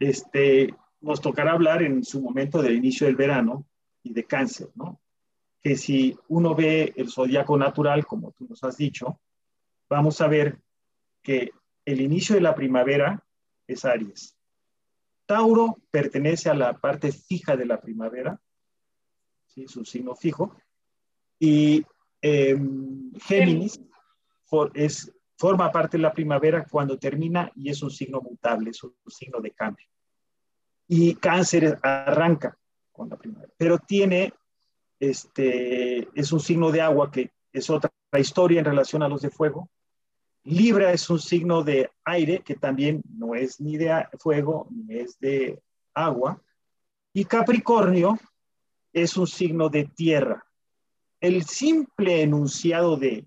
Este, 0.00 0.74
nos 1.00 1.20
tocará 1.20 1.52
hablar 1.52 1.84
en 1.84 2.02
su 2.02 2.20
momento 2.20 2.60
del 2.60 2.74
inicio 2.74 3.06
del 3.06 3.14
verano 3.14 3.64
y 4.02 4.12
de 4.12 4.24
cáncer, 4.24 4.70
¿no? 4.74 5.00
Que 5.62 5.76
si 5.76 6.18
uno 6.26 6.56
ve 6.56 6.92
el 6.96 7.12
zodiaco 7.12 7.56
natural, 7.56 8.04
como 8.06 8.32
tú 8.32 8.44
nos 8.48 8.64
has 8.64 8.76
dicho, 8.76 9.20
vamos 9.88 10.20
a 10.20 10.26
ver 10.26 10.58
que 11.22 11.52
el 11.84 12.00
inicio 12.00 12.34
de 12.34 12.40
la 12.40 12.56
primavera 12.56 13.24
es 13.68 13.84
Aries. 13.84 14.37
Tauro 15.28 15.76
pertenece 15.90 16.48
a 16.48 16.54
la 16.54 16.72
parte 16.78 17.12
fija 17.12 17.54
de 17.54 17.66
la 17.66 17.78
primavera, 17.78 18.40
¿sí? 19.46 19.64
es 19.64 19.76
un 19.76 19.84
signo 19.84 20.16
fijo, 20.16 20.56
y 21.38 21.84
em, 22.22 23.12
Géminis 23.20 23.78
es, 24.72 25.12
forma 25.36 25.70
parte 25.70 25.98
de 25.98 26.02
la 26.02 26.14
primavera 26.14 26.66
cuando 26.68 26.98
termina 26.98 27.52
y 27.54 27.68
es 27.68 27.82
un 27.82 27.90
signo 27.90 28.22
mutable, 28.22 28.70
es 28.70 28.82
un 28.82 28.94
signo 29.06 29.38
de 29.42 29.50
cambio. 29.50 29.86
Y 30.86 31.14
Cáncer 31.16 31.78
arranca 31.82 32.56
con 32.90 33.10
la 33.10 33.18
primavera, 33.18 33.52
pero 33.58 33.78
tiene, 33.78 34.32
este, 34.98 36.08
es 36.18 36.32
un 36.32 36.40
signo 36.40 36.72
de 36.72 36.80
agua 36.80 37.10
que 37.10 37.32
es 37.52 37.68
otra 37.68 37.90
historia 38.16 38.60
en 38.60 38.64
relación 38.64 39.02
a 39.02 39.08
los 39.08 39.20
de 39.20 39.28
fuego, 39.28 39.68
Libra 40.44 40.92
es 40.92 41.08
un 41.10 41.18
signo 41.18 41.62
de 41.62 41.90
aire 42.04 42.40
que 42.40 42.54
también 42.54 43.02
no 43.08 43.34
es 43.34 43.60
ni 43.60 43.76
de 43.76 44.06
fuego 44.18 44.68
ni 44.70 44.98
es 44.98 45.18
de 45.18 45.60
agua. 45.94 46.42
Y 47.12 47.24
Capricornio 47.24 48.18
es 48.92 49.16
un 49.16 49.26
signo 49.26 49.68
de 49.68 49.84
tierra. 49.84 50.44
El 51.20 51.44
simple 51.44 52.22
enunciado 52.22 52.96
de, 52.96 53.26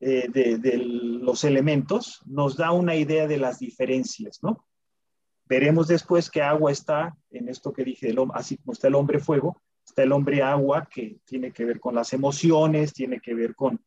eh, 0.00 0.28
de, 0.28 0.76
los 0.78 1.44
elementos 1.44 2.22
nos 2.26 2.56
da 2.56 2.72
una 2.72 2.96
idea 2.96 3.26
de 3.26 3.38
las 3.38 3.58
diferencias, 3.58 4.42
¿no? 4.42 4.66
Veremos 5.46 5.88
después 5.88 6.30
que 6.30 6.42
agua 6.42 6.72
está 6.72 7.16
en 7.30 7.48
esto 7.48 7.72
que 7.72 7.84
dije, 7.84 8.14
así 8.34 8.56
como 8.56 8.72
está 8.72 8.88
el 8.88 8.94
hombre 8.94 9.18
fuego, 9.18 9.60
está 9.84 10.02
el 10.02 10.12
hombre 10.12 10.42
agua, 10.42 10.88
que 10.90 11.18
tiene 11.24 11.52
que 11.52 11.64
ver 11.64 11.78
con 11.78 11.94
las 11.94 12.12
emociones, 12.12 12.92
tiene 12.92 13.20
que 13.20 13.34
ver 13.34 13.54
con 13.54 13.80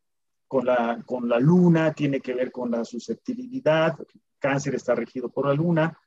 con 0.47 0.65
la, 0.65 1.01
con 1.05 1.27
la 1.27 1.39
luna, 1.39 1.93
tiene 1.93 2.19
que 2.19 2.33
ver 2.33 2.51
con 2.51 2.71
la 2.71 2.85
susceptibilidad, 2.85 3.97
cáncer 4.39 4.75
está 4.75 4.95
regido 4.95 5.29
por 5.29 5.47
la 5.47 5.53
luna, 5.53 5.97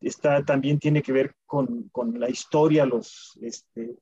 está, 0.00 0.44
también 0.44 0.78
tiene 0.78 1.02
que 1.02 1.12
ver 1.12 1.34
con, 1.46 1.88
con 1.90 2.18
la 2.18 2.28
historia, 2.28 2.84
los, 2.86 3.38
este, 3.40 3.96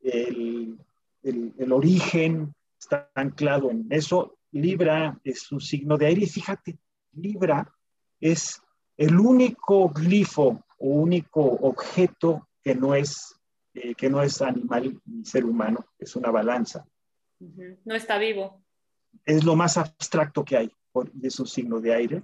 el, 0.00 0.78
el, 1.22 1.72
origen, 1.72 2.54
está 2.78 3.10
anclado 3.14 3.70
en 3.70 3.86
eso. 3.90 4.38
Libra 4.52 5.18
es 5.24 5.50
un 5.52 5.60
signo 5.60 5.96
de 5.96 6.06
aire 6.06 6.22
y 6.22 6.26
fíjate, 6.26 6.78
Libra 7.12 7.70
es 8.20 8.60
el 8.96 9.18
único 9.18 9.88
glifo 9.88 10.64
o 10.78 10.86
único 10.86 11.42
objeto 11.42 12.48
que 12.62 12.74
no 12.74 12.94
es, 12.94 13.34
eh, 13.74 13.94
que 13.94 14.08
no 14.08 14.22
es 14.22 14.40
animal 14.42 15.00
ni 15.04 15.24
ser 15.24 15.44
humano, 15.44 15.84
es 15.98 16.16
una 16.16 16.30
balanza. 16.30 16.86
No 17.40 17.94
está 17.94 18.18
vivo 18.18 18.62
es 19.24 19.44
lo 19.44 19.56
más 19.56 19.76
abstracto 19.76 20.44
que 20.44 20.56
hay, 20.56 20.72
es 21.22 21.38
un 21.38 21.46
signo 21.46 21.80
de 21.80 21.94
aire. 21.94 22.22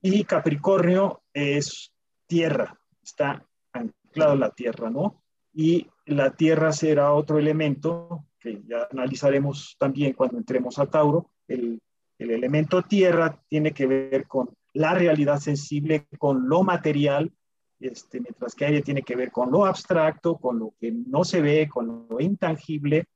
Y 0.00 0.24
Capricornio 0.24 1.22
es 1.32 1.92
tierra, 2.26 2.78
está 3.02 3.46
anclado 3.72 4.34
en 4.34 4.40
la 4.40 4.50
tierra, 4.50 4.90
¿no? 4.90 5.22
Y 5.52 5.86
la 6.06 6.34
tierra 6.34 6.72
será 6.72 7.12
otro 7.12 7.38
elemento 7.38 8.26
que 8.40 8.62
ya 8.66 8.88
analizaremos 8.90 9.76
también 9.78 10.14
cuando 10.14 10.38
entremos 10.38 10.78
a 10.78 10.86
Tauro. 10.86 11.30
El, 11.46 11.80
el 12.18 12.30
elemento 12.30 12.82
tierra 12.82 13.40
tiene 13.48 13.72
que 13.72 13.86
ver 13.86 14.26
con 14.26 14.50
la 14.72 14.94
realidad 14.94 15.38
sensible, 15.38 16.06
con 16.18 16.48
lo 16.48 16.62
material, 16.62 17.32
este, 17.78 18.20
mientras 18.20 18.54
que 18.54 18.64
aire 18.64 18.82
tiene 18.82 19.02
que 19.02 19.16
ver 19.16 19.30
con 19.30 19.50
lo 19.50 19.66
abstracto, 19.66 20.36
con 20.36 20.58
lo 20.58 20.74
que 20.80 20.92
no 20.92 21.24
se 21.24 21.40
ve, 21.40 21.68
con 21.68 22.06
lo 22.08 22.20
intangible, 22.20 23.06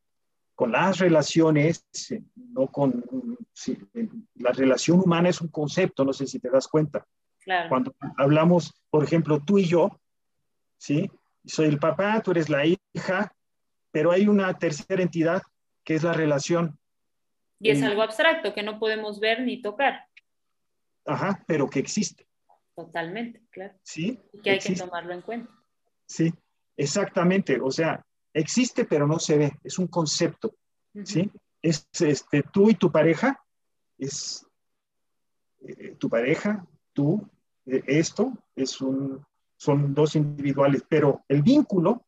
con 0.57 0.73
las 0.73 0.99
relaciones, 0.99 1.87
no 2.35 2.67
con... 2.67 3.05
la 4.35 4.53
relación 4.53 5.01
humana 5.01 5.29
es 5.29 5.41
un 5.41 5.49
concepto, 5.49 6.05
no 6.05 6.13
sé 6.13 6.27
si 6.27 6.41
te 6.41 6.51
das 6.51 6.67
cuenta. 6.67 7.07
Cuando 7.69 7.95
hablamos, 8.17 8.75
por 8.91 9.05
ejemplo, 9.05 9.41
tú 9.41 9.59
y 9.59 9.67
yo, 9.67 10.01
¿sí? 10.79 11.09
Soy 11.45 11.67
el 11.67 11.79
papá, 11.79 12.21
tú 12.23 12.33
eres 12.33 12.49
la 12.49 12.65
hija, 12.67 13.33
pero 13.93 14.11
hay 14.11 14.27
una 14.27 14.59
tercera 14.59 15.03
entidad 15.03 15.43
que 15.85 15.95
es 15.95 16.03
la 16.03 16.15
relación. 16.15 16.79
Y 17.61 17.71
es 17.71 17.83
algo 17.83 18.03
abstracto 18.03 18.53
que 18.53 18.63
no 18.63 18.81
podemos 18.81 19.21
ver 19.21 19.43
ni 19.43 19.63
tocar. 19.63 20.07
Ajá, 21.05 21.45
pero 21.47 21.69
que 21.69 21.79
existe. 21.79 22.27
Totalmente, 22.75 23.43
claro. 23.51 23.75
Sí. 23.83 24.19
Y 24.33 24.41
que 24.41 24.51
hay 24.51 24.59
que 24.59 24.75
tomarlo 24.75 25.13
en 25.13 25.21
cuenta. 25.21 25.51
Sí, 26.07 26.33
exactamente. 26.77 27.61
O 27.61 27.71
sea, 27.71 28.05
existe 28.37 28.85
pero 28.85 29.07
no 29.07 29.19
se 29.19 29.39
ve, 29.39 29.53
es 29.65 29.79
un 29.79 29.87
concepto, 29.89 30.55
¿sí? 31.05 31.31
Es 31.63 31.89
este, 32.01 32.43
tú 32.43 32.71
y 32.71 32.75
tu 32.75 32.93
pareja, 32.93 33.43
es 33.99 34.47
eh, 35.63 35.97
tu 35.99 36.09
pareja, 36.09 36.65
tú, 36.93 37.27
eh, 37.65 37.83
esto, 37.87 38.33
es 38.55 38.81
un, 38.81 39.25
son 39.57 39.95
dos 39.95 40.17
individuales, 40.17 40.85
pero 40.89 41.25
el 41.29 41.43
vínculo 41.43 42.05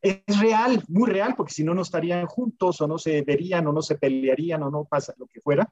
es 0.00 0.40
real, 0.40 0.82
muy 0.88 1.10
real, 1.10 1.34
porque 1.36 1.52
si 1.52 1.64
no, 1.64 1.74
no 1.74 1.82
estarían 1.82 2.26
juntos 2.26 2.80
o 2.80 2.86
no 2.86 2.98
se 2.98 3.22
verían 3.22 3.66
o 3.66 3.72
no 3.72 3.82
se 3.82 3.98
pelearían 3.98 4.62
o 4.62 4.70
no 4.70 4.84
pasa 4.84 5.12
lo 5.18 5.26
que 5.26 5.40
fuera, 5.40 5.70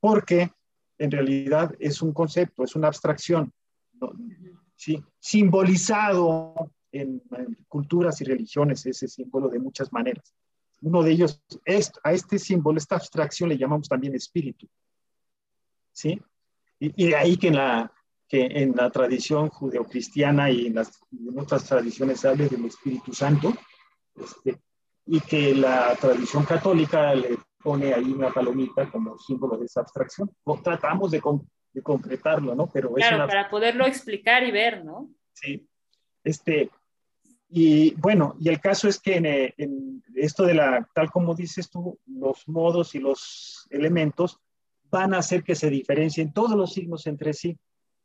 porque 0.00 0.52
en 0.98 1.10
realidad 1.10 1.74
es 1.78 2.02
un 2.02 2.12
concepto, 2.12 2.62
es 2.62 2.76
una 2.76 2.88
abstracción, 2.88 3.52
¿sí? 4.76 5.02
simbolizado 5.18 6.72
en, 6.92 7.22
culturas 7.68 8.20
y 8.20 8.24
religiones 8.24 8.86
ese 8.86 9.08
símbolo 9.08 9.48
de 9.48 9.58
muchas 9.58 9.92
maneras. 9.92 10.34
Uno 10.82 11.02
de 11.02 11.12
ellos, 11.12 11.42
es, 11.64 11.92
a 12.04 12.12
este 12.12 12.38
símbolo, 12.38 12.78
esta 12.78 12.96
abstracción 12.96 13.48
le 13.48 13.58
llamamos 13.58 13.88
también 13.88 14.14
espíritu. 14.14 14.68
¿Sí? 15.92 16.20
Y, 16.78 17.08
de 17.08 17.16
ahí 17.16 17.36
que 17.36 17.48
en 17.48 17.56
la, 17.56 17.92
que 18.28 18.44
en 18.44 18.74
la 18.74 18.90
tradición 18.90 19.48
judeocristiana 19.48 20.50
y 20.50 20.66
en, 20.66 20.74
las, 20.74 21.00
en 21.12 21.38
otras 21.38 21.64
tradiciones 21.64 22.20
se 22.20 22.28
hable 22.28 22.48
del 22.48 22.64
Espíritu 22.64 23.12
Santo, 23.12 23.54
este, 24.16 24.60
y 25.06 25.20
que 25.20 25.54
la 25.54 25.94
tradición 25.96 26.44
católica 26.44 27.14
le 27.14 27.38
pone 27.62 27.94
ahí 27.94 28.10
una 28.10 28.32
palomita 28.32 28.90
como 28.90 29.16
símbolo 29.18 29.56
de 29.56 29.66
esa 29.66 29.80
abstracción. 29.80 30.30
tratamos 30.64 31.12
de, 31.12 31.22
de 31.72 31.82
concretarlo, 31.82 32.54
¿no? 32.56 32.68
Pero 32.68 32.92
claro, 32.92 33.26
para 33.26 33.48
poderlo 33.48 33.86
explicar 33.86 34.42
y 34.42 34.50
ver, 34.50 34.84
¿no? 34.84 35.08
Sí. 35.32 35.68
Este, 36.24 36.70
y 37.54 37.94
bueno, 37.96 38.34
y 38.40 38.48
el 38.48 38.60
caso 38.60 38.88
es 38.88 38.98
que 38.98 39.16
en, 39.16 40.02
esto 40.14 40.44
de 40.44 40.54
la, 40.54 40.88
tal 40.94 41.10
como 41.10 41.34
dices 41.34 41.68
tú, 41.68 41.98
los 42.06 42.48
modos 42.48 42.94
y 42.94 42.98
los 42.98 43.66
elementos 43.70 44.38
van 44.90 45.12
a 45.12 45.18
hacer 45.18 45.42
que 45.42 45.54
se 45.54 45.68
diferencien 45.68 46.32
todos 46.32 46.52
los 46.52 46.72
signos 46.72 47.06
entre 47.06 47.34
sí. 47.34 47.58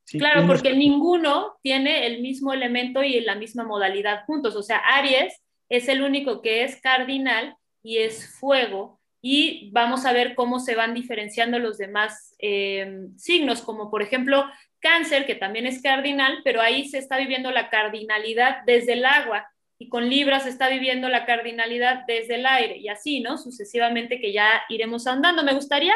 Claro, 0.05 0.45
porque 0.47 0.75
ninguno 0.75 1.57
tiene 1.61 2.07
el 2.07 2.21
mismo 2.21 2.51
elemento 2.51 3.03
y 3.03 3.21
la 3.21 3.35
misma 3.35 3.63
modalidad 3.63 4.25
juntos. 4.25 4.55
O 4.57 4.63
sea, 4.63 4.79
Aries 4.79 5.41
es 5.69 5.87
el 5.87 6.01
único 6.01 6.41
que 6.41 6.63
es 6.63 6.81
cardinal 6.81 7.55
y 7.81 7.99
es 7.99 8.37
fuego. 8.39 8.99
Y 9.21 9.69
vamos 9.71 10.05
a 10.05 10.13
ver 10.13 10.35
cómo 10.35 10.59
se 10.59 10.75
van 10.75 10.93
diferenciando 10.93 11.57
los 11.57 11.77
demás 11.77 12.35
eh, 12.39 13.07
signos, 13.15 13.61
como 13.61 13.89
por 13.89 14.01
ejemplo 14.01 14.45
cáncer, 14.79 15.25
que 15.25 15.35
también 15.35 15.65
es 15.65 15.81
cardinal, 15.81 16.41
pero 16.43 16.61
ahí 16.61 16.87
se 16.87 16.97
está 16.97 17.17
viviendo 17.17 17.51
la 17.51 17.69
cardinalidad 17.69 18.63
desde 18.65 18.93
el 18.93 19.05
agua 19.05 19.49
y 19.79 19.89
con 19.89 20.09
Libra 20.09 20.39
se 20.39 20.49
está 20.49 20.69
viviendo 20.69 21.07
la 21.07 21.25
cardinalidad 21.25 22.03
desde 22.07 22.35
el 22.35 22.45
aire 22.45 22.77
y 22.77 22.87
así, 22.89 23.19
¿no? 23.19 23.37
Sucesivamente 23.37 24.19
que 24.19 24.33
ya 24.33 24.63
iremos 24.69 25.05
andando. 25.05 25.43
Me 25.43 25.53
gustaría 25.53 25.93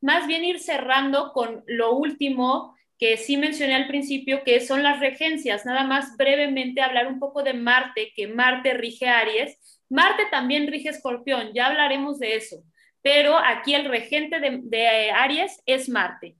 más 0.00 0.26
bien 0.26 0.44
ir 0.44 0.60
cerrando 0.60 1.32
con 1.32 1.62
lo 1.66 1.94
último 1.94 2.74
que 2.98 3.16
sí 3.16 3.36
mencioné 3.36 3.74
al 3.74 3.86
principio, 3.86 4.42
que 4.44 4.60
son 4.60 4.82
las 4.82 4.98
regencias. 4.98 5.64
Nada 5.64 5.84
más 5.84 6.16
brevemente 6.16 6.80
hablar 6.80 7.06
un 7.06 7.20
poco 7.20 7.42
de 7.42 7.52
Marte, 7.52 8.12
que 8.14 8.26
Marte 8.26 8.74
rige 8.74 9.08
Aries. 9.08 9.58
Marte 9.88 10.24
también 10.30 10.66
rige 10.66 10.88
Escorpión, 10.88 11.52
ya 11.54 11.66
hablaremos 11.66 12.18
de 12.18 12.36
eso. 12.36 12.64
Pero 13.02 13.36
aquí 13.36 13.74
el 13.74 13.84
regente 13.84 14.40
de, 14.40 15.10
Aries 15.12 15.62
es 15.64 15.88
Marte. 15.88 16.36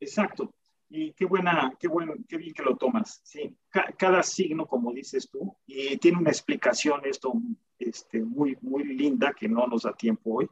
Exacto. 0.00 0.52
Y 0.88 1.12
qué 1.12 1.24
buena, 1.24 1.74
qué 1.78 1.88
bueno, 1.88 2.14
qué 2.28 2.36
bien 2.36 2.54
que 2.54 2.62
lo 2.62 2.76
tomas. 2.76 3.20
Sí, 3.24 3.56
cada 3.98 4.22
signo, 4.22 4.66
como 4.66 4.92
dices 4.92 5.28
tú, 5.30 5.56
y 5.66 5.96
tiene 5.98 6.18
una 6.18 6.30
explicación 6.30 7.00
esto 7.04 7.32
este, 7.78 8.22
muy, 8.22 8.56
muy 8.60 8.84
linda 8.84 9.32
que 9.32 9.48
no 9.48 9.66
nos 9.66 9.82
da 9.82 9.92
tiempo 9.92 10.36
hoy 10.36 10.48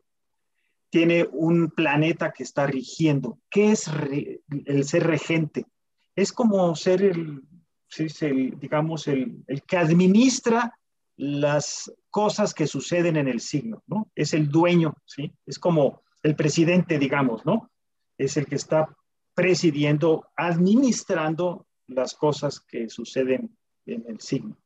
tiene 0.94 1.28
un 1.32 1.72
planeta 1.72 2.30
que 2.30 2.44
está 2.44 2.68
rigiendo. 2.68 3.40
¿Qué 3.50 3.72
es 3.72 3.90
el 4.64 4.84
ser 4.84 5.04
regente? 5.04 5.66
Es 6.14 6.32
como 6.32 6.76
ser 6.76 7.02
el, 7.02 7.42
digamos, 8.60 9.08
el, 9.08 9.44
que 9.66 9.76
administra 9.76 10.78
las 11.16 11.92
cosas 12.10 12.54
que 12.54 12.68
suceden 12.68 13.16
en 13.16 13.26
el 13.26 13.40
signo, 13.40 13.82
¿no? 13.88 14.08
Es 14.14 14.34
el 14.34 14.48
dueño, 14.48 14.94
¿sí? 15.04 15.32
Es 15.44 15.58
como 15.58 16.00
el 16.22 16.36
presidente, 16.36 17.00
digamos, 17.00 17.44
¿no? 17.44 17.72
Es 18.16 18.36
el 18.36 18.46
que 18.46 18.54
está 18.54 18.88
presidiendo, 19.34 20.28
administrando 20.36 21.66
las 21.88 22.14
cosas 22.14 22.60
que 22.60 22.88
suceden 22.88 23.56
en 23.86 24.04
el 24.08 24.20
signo. 24.20 24.56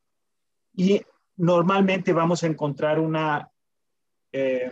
Y 0.75 1.01
normalmente 1.37 2.13
vamos 2.13 2.43
a 2.43 2.47
encontrar 2.47 3.01
una 3.01 3.51
eh, 4.33 4.71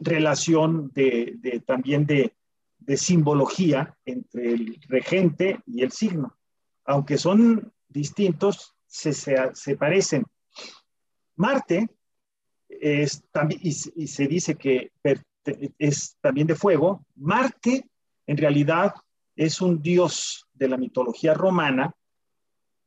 relación 0.00 0.90
de, 0.94 1.62
también 1.66 2.06
de, 2.06 2.34
simbología 2.96 3.96
entre 4.04 4.54
el 4.54 4.80
regente 4.88 5.60
y 5.66 5.82
el 5.82 5.92
signo. 5.92 6.36
Aunque 6.84 7.16
son 7.16 7.72
distintos, 7.88 8.74
se, 8.86 9.12
se, 9.12 9.76
parecen. 9.76 10.24
Marte 11.36 11.88
es 12.68 13.22
también, 13.30 13.60
y, 13.62 13.72
se 13.72 14.26
dice 14.26 14.56
que 14.56 14.90
es 15.78 16.16
también 16.20 16.46
de 16.46 16.56
fuego. 16.56 17.06
Marte 17.14 17.88
en 18.26 18.36
realidad 18.36 18.94
es 19.36 19.60
un 19.60 19.82
dios 19.82 20.46
de 20.52 20.68
la 20.68 20.76
mitología 20.76 21.34
romana, 21.34 21.94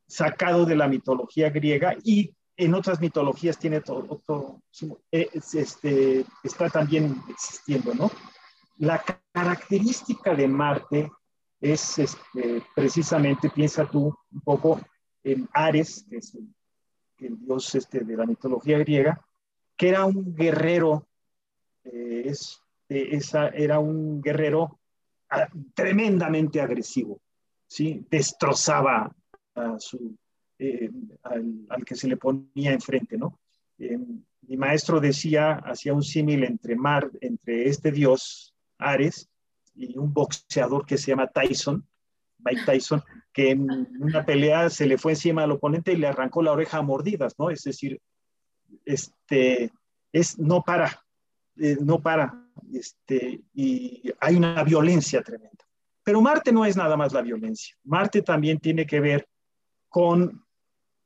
sacado 0.06 0.64
de 0.64 0.76
la 0.76 0.88
mitología 0.88 1.50
griega 1.50 1.96
y 2.04 2.34
en 2.56 2.74
otras 2.74 3.00
mitologías 3.00 3.58
tiene 3.58 3.80
todo, 3.80 4.62
este, 5.10 6.24
está 6.42 6.70
también 6.70 7.22
existiendo, 7.28 7.94
¿no? 7.94 8.10
La 8.78 9.02
característica 9.32 10.34
de 10.34 10.48
Marte 10.48 11.10
es 11.60 11.98
este, 11.98 12.62
precisamente, 12.74 13.50
piensa 13.50 13.88
tú 13.88 14.16
un 14.30 14.40
poco 14.40 14.80
en 15.22 15.48
Ares, 15.52 16.06
que 16.08 16.18
es 16.18 16.34
el, 16.34 16.48
dios 17.18 17.74
este, 17.74 18.00
de 18.00 18.16
la 18.16 18.26
mitología 18.26 18.78
griega, 18.78 19.20
que 19.76 19.88
era 19.88 20.04
un 20.04 20.34
guerrero, 20.34 21.08
eh, 21.84 22.22
es, 22.26 22.60
eh, 22.88 23.08
esa, 23.12 23.48
era 23.48 23.78
un 23.78 24.22
guerrero 24.22 24.78
tremendamente 25.74 26.60
agresivo, 26.60 27.20
¿sí? 27.66 28.04
Destrozaba 28.10 29.14
a 29.54 29.78
su 29.78 30.16
eh, 30.58 30.90
al, 31.22 31.84
que 31.84 31.94
se 31.94 32.08
le 32.08 32.16
ponía 32.16 32.72
enfrente, 32.72 33.18
¿no? 33.18 33.38
Eh, 33.78 33.98
mi 34.42 34.56
maestro 34.56 35.00
decía, 35.00 35.54
hacía 35.64 35.92
un 35.92 36.02
símil 36.02 36.44
entre 36.44 36.76
Mar, 36.76 37.10
entre 37.20 37.68
este 37.68 37.92
dios, 37.92 38.54
Ares, 38.78 39.28
y 39.74 39.98
un 39.98 40.14
boxeador 40.14 40.86
que 40.86 40.96
se 40.96 41.08
llama 41.08 41.26
Tyson, 41.26 41.86
Mike 42.38 42.62
Tyson, 42.64 43.02
que 43.32 43.50
en 43.50 43.68
una 44.00 44.24
pelea 44.24 44.70
se 44.70 44.86
le 44.86 44.96
fue 44.96 45.12
encima 45.12 45.42
al 45.42 45.52
oponente 45.52 45.92
y 45.92 45.96
le 45.96 46.06
arrancó 46.06 46.42
la 46.42 46.52
oreja 46.52 46.78
a 46.78 46.82
mordidas, 46.82 47.34
¿no? 47.38 47.50
Es 47.50 47.62
decir, 47.64 48.00
este, 48.86 49.72
es, 50.12 50.38
no 50.38 50.62
para, 50.62 51.04
eh, 51.56 51.76
no 51.82 52.00
para, 52.00 52.45
este, 52.72 53.40
y 53.54 54.10
hay 54.20 54.36
una 54.36 54.62
violencia 54.64 55.22
tremenda. 55.22 55.64
Pero 56.02 56.20
Marte 56.20 56.52
no 56.52 56.64
es 56.64 56.76
nada 56.76 56.96
más 56.96 57.12
la 57.12 57.22
violencia. 57.22 57.76
Marte 57.84 58.22
también 58.22 58.58
tiene 58.58 58.86
que 58.86 59.00
ver 59.00 59.28
con 59.88 60.44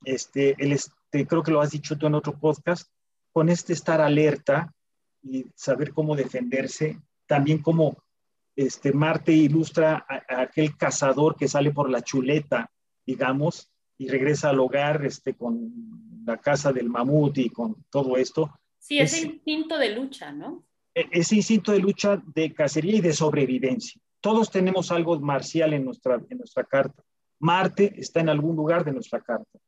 este, 0.05 0.55
el, 0.59 0.73
este, 0.73 1.27
creo 1.27 1.43
que 1.43 1.51
lo 1.51 1.61
has 1.61 1.71
dicho 1.71 1.97
tú 1.97 2.07
en 2.07 2.15
otro 2.15 2.39
podcast, 2.39 2.91
con 3.33 3.49
este 3.49 3.73
estar 3.73 4.01
alerta 4.01 4.75
y 5.23 5.47
saber 5.55 5.93
cómo 5.93 6.17
defenderse, 6.17 7.01
también 7.27 7.63
como 7.63 7.97
este, 8.57 8.93
Marte 8.93 9.33
ilustra 9.33 10.05
a, 10.09 10.43
aquel 10.43 10.77
cazador 10.77 11.37
que 11.37 11.49
sale 11.49 11.71
por 11.71 11.89
la 11.89 12.03
chuleta, 12.03 12.71
digamos, 13.07 13.71
y 13.97 14.09
regresa 14.09 14.51
al 14.51 14.61
hogar 14.61 15.05
este, 15.05 15.35
con 15.35 15.73
la 16.25 16.39
casa 16.39 16.73
del 16.73 16.89
mamut 16.89 17.39
y 17.39 17.51
con 17.51 17.85
todo 17.91 18.17
esto. 18.17 18.51
Sí, 18.79 18.99
ese 18.99 19.27
instinto 19.27 19.79
de 19.79 19.95
lucha, 19.95 20.33
¿no? 20.33 20.65
E, 20.95 21.09
ese 21.13 21.37
instinto 21.37 21.73
de 21.73 21.79
lucha, 21.79 22.23
de 22.35 22.53
cacería 22.53 22.97
y 22.97 23.01
de 23.01 23.13
sobrevivencia. 23.13 24.01
Todos 24.21 24.51
tenemos 24.51 24.91
algo 24.91 25.19
marcial 25.21 25.73
en 25.73 25.85
nuestra, 25.85 26.21
en 26.29 26.39
nuestra 26.39 26.65
carta. 26.65 27.03
Marte 27.39 27.95
está 27.97 28.21
en 28.21 28.29
algún 28.29 28.57
lugar 28.57 28.85
de 28.85 28.93
nuestra 28.93 29.21
carta 29.21 29.59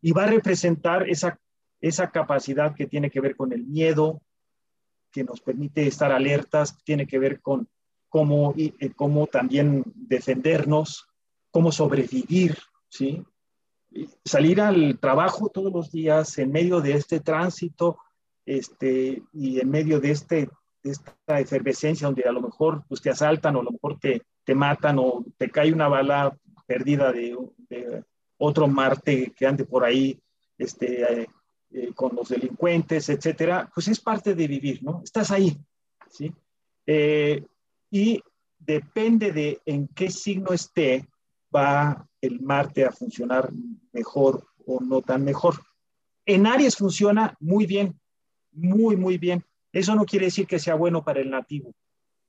y 0.00 0.12
va 0.12 0.24
a 0.24 0.28
representar 0.28 1.08
esa, 1.08 1.38
esa 1.80 2.10
capacidad 2.10 2.74
que 2.74 2.86
tiene 2.86 3.10
que 3.10 3.20
ver 3.20 3.36
con 3.36 3.52
el 3.52 3.64
miedo, 3.64 4.22
que 5.10 5.24
nos 5.24 5.40
permite 5.40 5.86
estar 5.86 6.12
alertas, 6.12 6.78
tiene 6.84 7.06
que 7.06 7.18
ver 7.18 7.40
con 7.40 7.68
cómo, 8.08 8.54
y, 8.56 8.74
eh, 8.78 8.92
cómo 8.94 9.26
también 9.26 9.82
defendernos, 9.94 11.08
cómo 11.50 11.72
sobrevivir, 11.72 12.56
¿sí? 12.88 13.24
salir 14.24 14.60
al 14.60 14.98
trabajo 14.98 15.48
todos 15.48 15.72
los 15.72 15.90
días 15.90 16.38
en 16.38 16.52
medio 16.52 16.80
de 16.80 16.92
este 16.92 17.20
tránsito 17.20 17.98
este, 18.48 19.22
y 19.34 19.60
en 19.60 19.70
medio 19.70 20.00
de, 20.00 20.10
este, 20.10 20.48
esta 20.82 21.38
efervescencia 21.38 22.06
donde 22.06 22.22
a 22.22 22.32
lo 22.32 22.40
mejor 22.40 22.82
pues, 22.88 23.02
te 23.02 23.10
asaltan 23.10 23.56
o 23.56 23.60
a 23.60 23.64
lo 23.64 23.72
mejor 23.72 23.98
te, 23.98 24.22
te 24.42 24.54
matan 24.54 24.98
o 24.98 25.22
te 25.36 25.50
cae 25.50 25.70
una 25.70 25.88
bala 25.88 26.34
perdida 26.66 27.12
de, 27.12 27.36
de, 27.68 28.02
otro 28.38 28.66
Marte 28.66 29.34
que 29.36 29.46
ande 29.46 29.64
por 29.64 29.84
ahí 29.84 30.18
este, 30.56 31.02
eh, 31.02 31.26
eh, 31.72 31.92
con 31.94 32.16
los 32.16 32.30
delincuentes, 32.30 33.10
etcétera, 33.10 33.70
pues 33.74 33.88
es 33.88 34.00
parte 34.00 34.34
de 34.34 34.46
vivir, 34.46 34.82
¿no? 34.82 35.02
Estás 35.04 35.30
ahí, 35.30 35.58
¿sí? 36.08 36.32
Eh, 36.86 37.44
y 37.90 38.22
depende 38.58 39.32
de 39.32 39.60
en 39.66 39.88
qué 39.88 40.10
signo 40.10 40.52
esté, 40.52 41.06
va 41.54 42.06
el 42.20 42.40
Marte 42.40 42.86
a 42.86 42.92
funcionar 42.92 43.50
mejor 43.92 44.46
o 44.66 44.80
no 44.80 45.02
tan 45.02 45.24
mejor. 45.24 45.56
En 46.24 46.46
Aries 46.46 46.76
funciona 46.76 47.36
muy 47.40 47.66
bien, 47.66 47.98
muy, 48.58 48.96
muy 48.96 49.18
bien. 49.18 49.44
Eso 49.72 49.94
no 49.94 50.04
quiere 50.04 50.26
decir 50.26 50.46
que 50.46 50.58
sea 50.58 50.74
bueno 50.74 51.04
para 51.04 51.20
el 51.20 51.30
nativo. 51.30 51.72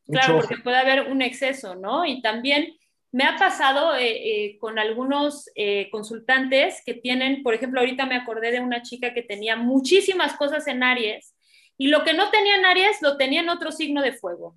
claro, 0.08 0.40
porque 0.40 0.58
puede 0.58 0.78
haber 0.78 1.12
un 1.12 1.22
exceso, 1.22 1.76
¿no? 1.76 2.06
Y 2.06 2.22
también 2.22 2.76
me 3.12 3.24
ha 3.24 3.38
pasado 3.38 3.96
eh, 3.96 4.12
eh, 4.12 4.58
con 4.60 4.78
algunos 4.78 5.50
eh, 5.56 5.90
consultantes 5.92 6.84
que 6.86 6.94
tienen, 6.94 7.42
por 7.42 7.54
ejemplo, 7.54 7.80
ahorita 7.80 8.06
me 8.06 8.16
acordé 8.16 8.52
de 8.52 8.60
una 8.60 8.84
chica 8.84 9.14
que 9.14 9.24
tenía 9.24 9.56
muchísimas 9.56 10.36
cosas 10.36 10.68
en 10.68 10.84
Aries 10.84 11.36
y 11.78 11.88
lo 11.88 12.04
que 12.04 12.14
no 12.14 12.30
tenía 12.30 12.56
en 12.56 12.66
Aries 12.66 13.02
lo 13.02 13.18
tenía 13.18 13.42
en 13.42 13.50
otro 13.50 13.72
signo 13.72 14.02
de 14.02 14.14
fuego. 14.14 14.56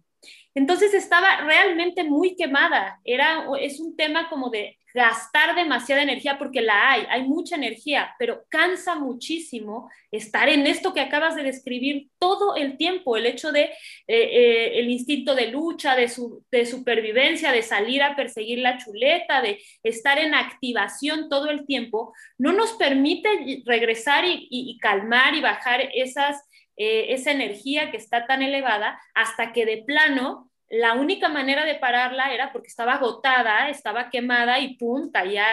Entonces 0.54 0.92
estaba 0.92 1.40
realmente 1.42 2.04
muy 2.04 2.36
quemada. 2.36 3.00
Era, 3.04 3.46
es 3.58 3.80
un 3.80 3.96
tema 3.96 4.28
como 4.28 4.50
de 4.50 4.76
gastar 4.94 5.54
demasiada 5.54 6.02
energía 6.02 6.38
porque 6.38 6.60
la 6.60 6.92
hay, 6.92 7.06
hay 7.08 7.22
mucha 7.22 7.56
energía, 7.56 8.14
pero 8.18 8.44
cansa 8.48 8.94
muchísimo 8.94 9.90
estar 10.10 10.48
en 10.48 10.66
esto 10.66 10.92
que 10.92 11.00
acabas 11.00 11.34
de 11.34 11.42
describir 11.42 12.08
todo 12.18 12.56
el 12.56 12.76
tiempo, 12.76 13.16
el 13.16 13.26
hecho 13.26 13.52
de 13.52 13.62
eh, 13.62 13.72
eh, 14.08 14.78
el 14.80 14.90
instinto 14.90 15.34
de 15.34 15.48
lucha, 15.48 15.96
de, 15.96 16.08
su, 16.08 16.44
de 16.50 16.66
supervivencia, 16.66 17.52
de 17.52 17.62
salir 17.62 18.02
a 18.02 18.14
perseguir 18.16 18.58
la 18.58 18.78
chuleta, 18.78 19.40
de 19.40 19.62
estar 19.82 20.18
en 20.18 20.34
activación 20.34 21.28
todo 21.28 21.50
el 21.50 21.66
tiempo, 21.66 22.14
no 22.38 22.52
nos 22.52 22.72
permite 22.72 23.62
regresar 23.64 24.24
y, 24.26 24.78
calmar 24.80 25.34
y 25.34 25.40
bajar 25.40 25.80
esas, 25.94 26.36
eh, 26.76 27.06
esa 27.08 27.30
energía 27.30 27.90
que 27.90 27.96
está 27.96 28.26
tan 28.26 28.42
elevada 28.42 29.00
hasta 29.14 29.52
que 29.52 29.64
de 29.64 29.78
plano 29.78 30.51
la 30.72 30.94
única 30.94 31.28
manera 31.28 31.66
de 31.66 31.74
pararla 31.74 32.32
era 32.32 32.50
porque 32.50 32.68
estaba 32.68 32.94
agotada, 32.94 33.68
estaba 33.68 34.08
quemada 34.08 34.58
y 34.58 34.78
pum, 34.78 35.10
caía 35.12 35.44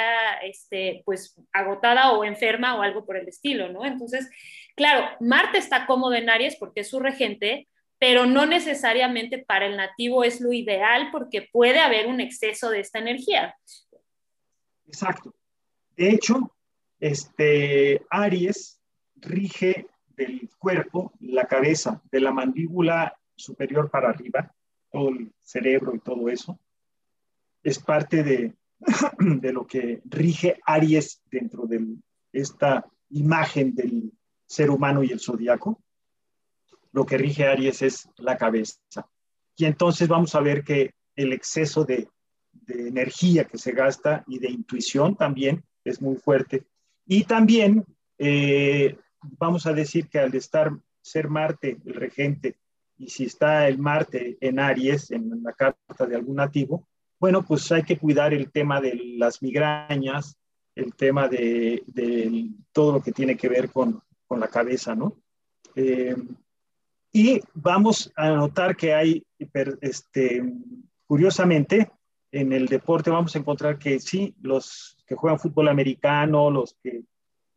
este, 0.41 1.01
pues 1.03 1.35
agotada 1.51 2.13
o 2.13 2.23
enferma 2.23 2.77
o 2.77 2.81
algo 2.81 3.05
por 3.05 3.17
el 3.17 3.27
estilo, 3.27 3.67
¿no? 3.67 3.83
Entonces, 3.83 4.29
claro, 4.77 5.09
Marte 5.19 5.57
está 5.57 5.85
cómodo 5.85 6.13
en 6.13 6.29
Aries 6.29 6.55
porque 6.55 6.79
es 6.79 6.89
su 6.89 7.01
regente, 7.01 7.67
pero 7.97 8.25
no 8.25 8.45
necesariamente 8.45 9.39
para 9.39 9.65
el 9.65 9.75
nativo 9.75 10.23
es 10.23 10.39
lo 10.39 10.53
ideal 10.53 11.09
porque 11.11 11.49
puede 11.51 11.79
haber 11.79 12.07
un 12.07 12.21
exceso 12.21 12.69
de 12.69 12.79
esta 12.79 12.99
energía. 12.99 13.57
Exacto. 14.87 15.35
De 15.97 16.11
hecho, 16.11 16.55
este 16.97 18.05
Aries 18.09 18.79
rige 19.17 19.85
del 20.15 20.49
cuerpo, 20.57 21.11
la 21.19 21.43
cabeza, 21.43 22.01
de 22.09 22.21
la 22.21 22.31
mandíbula 22.31 23.19
superior 23.35 23.91
para 23.91 24.11
arriba, 24.11 24.55
todo 24.91 25.09
el 25.09 25.31
cerebro 25.41 25.95
y 25.95 25.99
todo 25.99 26.29
eso, 26.29 26.59
es 27.63 27.79
parte 27.79 28.23
de, 28.23 28.55
de 29.19 29.53
lo 29.53 29.65
que 29.65 30.01
rige 30.05 30.59
Aries 30.65 31.21
dentro 31.29 31.65
de 31.65 31.85
esta 32.31 32.85
imagen 33.09 33.75
del 33.75 34.11
ser 34.45 34.69
humano 34.69 35.03
y 35.03 35.11
el 35.11 35.19
zodiaco. 35.19 35.81
Lo 36.91 37.05
que 37.05 37.17
rige 37.17 37.45
Aries 37.45 37.81
es 37.81 38.09
la 38.17 38.37
cabeza. 38.37 38.79
Y 39.55 39.65
entonces 39.65 40.07
vamos 40.07 40.33
a 40.35 40.41
ver 40.41 40.63
que 40.63 40.93
el 41.15 41.33
exceso 41.33 41.83
de, 41.83 42.07
energía 42.67 43.45
que 43.45 43.57
se 43.57 43.71
gasta 43.71 44.23
y 44.27 44.37
de 44.37 44.49
intuición 44.49 45.15
también 45.15 45.63
es 45.83 46.01
muy 46.01 46.17
fuerte. 46.17 46.65
Y 47.05 47.23
también 47.23 47.83
eh, 48.19 48.95
vamos 49.21 49.65
a 49.65 49.73
decir 49.73 50.07
que 50.07 50.19
al 50.19 50.35
estar 50.35 50.71
ser 51.01 51.29
Marte 51.29 51.77
el 51.83 51.95
regente 51.95 52.57
y 52.99 53.09
si 53.09 53.23
está 53.23 53.67
el 53.67 53.77
Marte 53.77 54.37
en 54.41 54.59
Aries, 54.59 55.09
en 55.11 55.41
la 55.41 55.53
carta 55.53 56.05
de 56.05 56.15
algún 56.15 56.35
nativo, 56.35 56.85
bueno, 57.17 57.43
pues 57.43 57.71
hay 57.71 57.83
que 57.83 57.97
cuidar 57.97 58.33
el 58.33 58.51
tema 58.51 58.81
de 58.81 58.93
las 59.17 59.41
migrañas, 59.41 60.37
el 60.75 60.93
tema 60.95 61.27
de, 61.27 61.83
todo 62.73 62.93
lo 62.93 63.01
que 63.01 63.11
tiene 63.11 63.35
que 63.35 63.49
ver 63.49 63.69
con, 63.71 64.01
la 64.29 64.47
cabeza, 64.47 64.93
¿no? 64.93 65.17
Eh, 65.75 66.15
y 67.11 67.41
vamos 67.55 68.11
a 68.15 68.29
notar 68.29 68.75
que 68.75 68.93
hay, 68.93 69.25
este, 69.81 70.43
curiosamente, 71.07 71.91
en 72.31 72.53
el 72.53 72.67
deporte 72.67 73.09
vamos 73.09 73.35
a 73.35 73.39
encontrar 73.39 73.79
que 73.79 73.99
sí, 73.99 74.35
los 74.41 74.97
que 75.07 75.15
juegan 75.15 75.39
fútbol 75.39 75.67
americano, 75.67 76.51
los 76.51 76.75
que, 76.83 77.01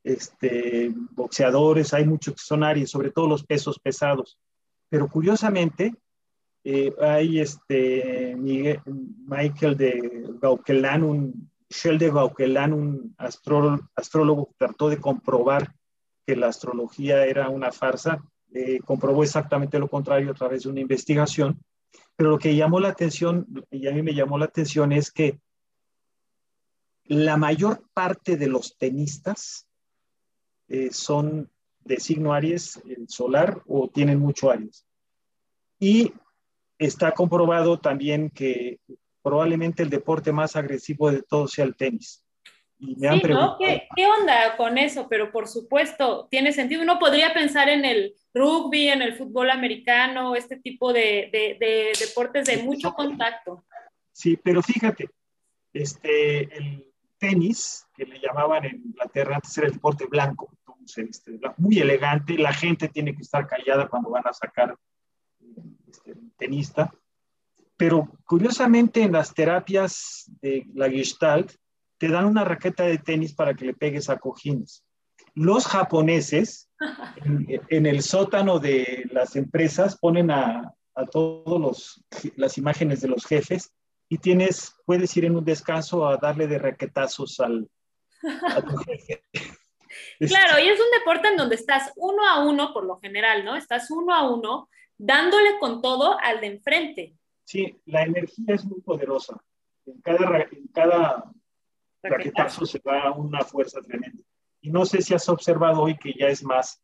este, 0.03 0.91
boxeadores, 1.11 1.93
hay 1.93 2.07
muchos 2.07 2.35
que 2.35 2.43
son 2.43 2.65
Aries, 2.65 2.91
sobre 2.91 3.11
todo 3.11 3.29
los 3.29 3.45
pesos 3.45 3.79
pesados. 3.79 4.39
Pero 4.93 5.09
curiosamente, 5.09 5.95
eh, 6.63 6.93
hay 7.01 7.41
este 7.41 8.37
Michael 8.37 9.75
de 9.75 10.27
Gauquelin, 10.39 11.03
un 11.03 11.51
Michel 11.67 11.99
de 11.99 12.11
Gauquelin, 12.11 12.75
un 12.75 13.15
astrólogo, 13.17 14.49
que 14.49 14.55
trató 14.59 14.91
de 14.91 14.99
comprobar 14.99 15.75
que 16.27 16.37
la 16.37 16.49
astrología 16.49 17.25
era 17.25 17.49
una 17.49 17.73
farsa, 17.73 18.23
eh, 18.53 18.81
comprobó 18.85 19.23
exactamente 19.23 19.79
lo 19.79 19.89
contrario 19.89 20.31
a 20.31 20.35
través 20.35 20.65
de 20.65 20.69
una 20.69 20.81
investigación. 20.81 21.59
Pero 22.15 22.29
lo 22.29 22.39
que 22.39 22.55
llamó 22.55 22.79
la 22.79 22.89
atención, 22.89 23.47
y 23.71 23.89
a 23.89 23.93
mí 23.93 24.03
me 24.03 24.13
llamó 24.13 24.37
la 24.37 24.45
atención, 24.45 24.93
es 24.93 25.11
que 25.11 25.41
la 27.05 27.39
mayor 27.39 27.83
parte 27.95 28.37
de 28.37 28.49
los 28.49 28.77
tenistas 28.77 29.67
eh, 30.69 30.91
son 30.93 31.51
de 31.85 32.01
signo 32.01 32.33
Aries 32.33 32.81
solar 33.09 33.63
o 33.67 33.89
tienen 33.89 34.19
mucho 34.19 34.51
Aries. 34.51 34.87
Y 35.79 36.13
está 36.79 37.13
comprobado 37.13 37.79
también 37.79 38.31
que 38.31 38.79
probablemente 39.23 39.83
el 39.83 39.91
deporte 39.91 40.33
más 40.33 40.57
agresivo 40.57 41.11
de 41.11 41.23
todos 41.23 41.53
sea 41.53 41.65
el 41.65 41.77
tenis. 41.77 42.25
Y 42.79 42.97
me 42.97 43.09
han 43.09 43.21
preguntado, 43.21 43.59
¿Qué, 43.59 43.87
¿Qué, 43.95 44.07
onda 44.07 44.57
con 44.57 44.77
eso? 44.77 45.07
Pero 45.09 45.31
por 45.31 45.47
supuesto, 45.47 46.27
tiene 46.31 46.53
sentido. 46.53 46.83
Uno 46.83 46.99
podría 46.99 47.33
pensar 47.33 47.69
en 47.69 47.85
el 47.85 48.15
rugby, 48.35 48.89
en 48.89 49.03
el 49.03 49.15
fútbol 49.15 49.51
americano, 49.51 50.35
este 50.35 50.57
tipo 50.57 50.93
de, 50.93 51.29
de, 51.33 51.57
de 51.61 51.93
deportes 51.99 52.47
de 52.47 52.57
mucho 52.65 52.93
contacto. 52.93 53.65
Sí, 54.11 54.37
pero 54.37 54.63
fíjate, 54.63 55.09
este, 55.73 56.57
el 56.57 56.92
tenis, 57.23 57.87
que 57.95 58.05
le 58.05 58.19
llamaban 58.19 58.65
en 58.65 58.83
Inglaterra, 58.85 59.37
antes 59.37 59.57
era 59.57 59.69
el 59.69 59.75
deporte 59.75 60.07
blanco, 60.07 60.51
muy 61.59 61.79
elegante, 61.79 62.37
la 62.37 62.53
gente 62.53 62.89
tiene 62.89 63.15
que 63.15 63.23
estar 63.23 63.47
callada 63.47 63.89
cuando 63.89 64.11
van 64.11 64.27
a 64.27 64.33
sacar 64.33 64.77
este, 65.87 66.17
tenista, 66.37 66.93
pero 67.77 68.09
curiosamente 68.27 69.03
en 69.03 69.13
las 69.13 69.33
terapias 69.35 70.29
de 70.41 70.67
la 70.75 70.91
Gestalt 70.91 71.53
te 71.97 72.09
dan 72.09 72.25
una 72.25 72.45
raqueta 72.45 72.83
de 72.83 72.99
tenis 72.99 73.33
para 73.35 73.55
que 73.55 73.67
le 73.67 73.75
pegues 73.75 74.11
a 74.11 74.19
cojines. 74.19 74.85
Los 75.35 75.69
japoneses 75.69 76.69
en, 77.69 77.87
el 77.87 78.03
sótano 78.03 78.59
de 78.59 79.09
las 79.13 79.37
empresas 79.37 79.97
ponen 79.97 80.33
a, 80.33 80.75
a 80.97 81.07
todos 81.07 82.05
las 82.35 82.59
imágenes 82.59 83.01
de 83.01 83.09
los 83.09 83.25
jefes 83.25 83.73
y 84.13 84.19
tienes, 84.19 84.77
puedes 84.85 85.17
ir 85.17 85.25
en 85.25 85.37
un 85.37 85.45
descanso 85.47 86.07
a 86.07 86.19
darle 86.19 86.47
de 86.47 86.59
raquetazos 86.59 87.41
al, 87.41 87.67
a 88.23 88.61
tu 88.61 88.77
jefe. 88.85 89.25
Claro, 90.19 90.63
y 90.63 90.69
es 90.69 90.79
un 90.79 90.99
deporte 90.99 91.29
en 91.29 91.37
donde 91.39 91.55
estás 91.55 91.91
uno 91.97 92.29
a 92.29 92.45
uno, 92.45 92.75
por 92.75 92.85
lo 92.85 92.99
general, 92.99 93.43
¿no? 93.43 93.57
Estás 93.57 93.91
uno 93.91 94.13
a 94.15 94.31
uno, 94.31 94.69
dándole 94.99 95.59
con 95.59 95.81
todo 95.81 96.19
al 96.21 96.43
de 96.43 96.47
enfrente. 96.49 97.17
Sí, 97.45 97.81
la 97.87 98.03
energía 98.03 98.55
es 98.55 98.67
muy 98.67 98.83
poderosa. 98.83 99.43
En 99.87 99.99
cada, 100.03 100.43
en 100.43 100.69
cada 100.75 101.33
raquetazo 102.03 102.67
se 102.67 102.83
da 102.85 103.13
una 103.13 103.41
fuerza 103.41 103.81
tremenda. 103.81 104.23
Y 104.61 104.69
no 104.69 104.85
sé 104.85 105.01
si 105.01 105.15
has 105.15 105.27
observado 105.31 105.81
hoy 105.81 105.97
que 105.97 106.13
ya 106.13 106.27
es 106.27 106.45
más 106.45 106.83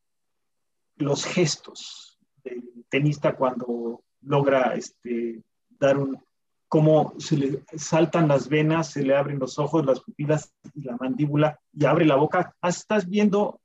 los 0.96 1.26
gestos 1.26 2.18
del 2.42 2.86
tenista 2.88 3.36
cuando 3.36 4.02
logra 4.22 4.72
este, 4.72 5.42
dar 5.68 5.98
un, 5.98 6.26
como 6.68 7.14
se 7.18 7.36
le 7.36 7.62
saltan 7.76 8.28
las 8.28 8.48
venas, 8.48 8.90
se 8.90 9.02
le 9.02 9.16
abren 9.16 9.38
los 9.38 9.58
ojos, 9.58 9.84
las 9.86 10.00
pupilas 10.00 10.52
y 10.74 10.82
la 10.82 10.96
mandíbula 10.96 11.58
y 11.72 11.86
abre 11.86 12.04
la 12.04 12.16
boca. 12.16 12.54
Ah, 12.60 12.68
estás 12.68 13.08
viendo 13.08 13.60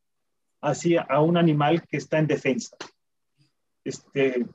así 0.62 0.96
a 0.96 1.20
un 1.20 1.38
animal 1.38 1.86
que 1.86 1.98
está 1.98 2.18
en 2.18 2.28
defensa. 2.28 2.76
Este, 3.84 4.46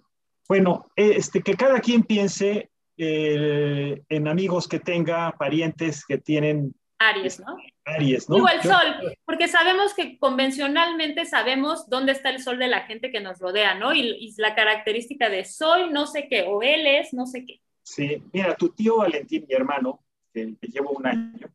bueno, 0.48 0.86
este, 0.96 1.42
que 1.42 1.54
cada 1.54 1.80
quien 1.80 2.02
piense 2.02 2.70
eh, 2.96 4.02
en 4.08 4.28
amigos 4.28 4.66
que 4.66 4.80
tenga, 4.80 5.32
parientes 5.32 6.06
que 6.06 6.16
tienen... 6.16 6.74
Aries, 7.00 7.38
¿no? 7.40 7.56
Aries, 7.84 8.28
¿no? 8.28 8.36
Digo 8.36 8.48
el 8.48 8.62
sol, 8.62 9.14
porque 9.24 9.46
sabemos 9.46 9.94
que 9.94 10.18
convencionalmente 10.18 11.26
sabemos 11.26 11.88
dónde 11.88 12.12
está 12.12 12.30
el 12.30 12.42
sol 12.42 12.58
de 12.58 12.66
la 12.66 12.80
gente 12.86 13.12
que 13.12 13.20
nos 13.20 13.38
rodea, 13.38 13.74
¿no? 13.74 13.94
Y, 13.94 14.00
y 14.00 14.34
la 14.38 14.54
característica 14.54 15.28
de 15.28 15.44
soy 15.44 15.90
no 15.90 16.06
sé 16.06 16.28
qué, 16.28 16.42
o 16.42 16.62
él 16.62 16.86
es 16.86 17.12
no 17.12 17.26
sé 17.26 17.44
qué. 17.44 17.60
Sí, 17.88 18.22
mira, 18.34 18.54
tu 18.54 18.68
tío 18.68 18.98
Valentín, 18.98 19.46
mi 19.48 19.54
hermano, 19.54 20.04
que, 20.32 20.54
llevo 20.60 20.90
un 20.90 21.06
año, 21.06 21.48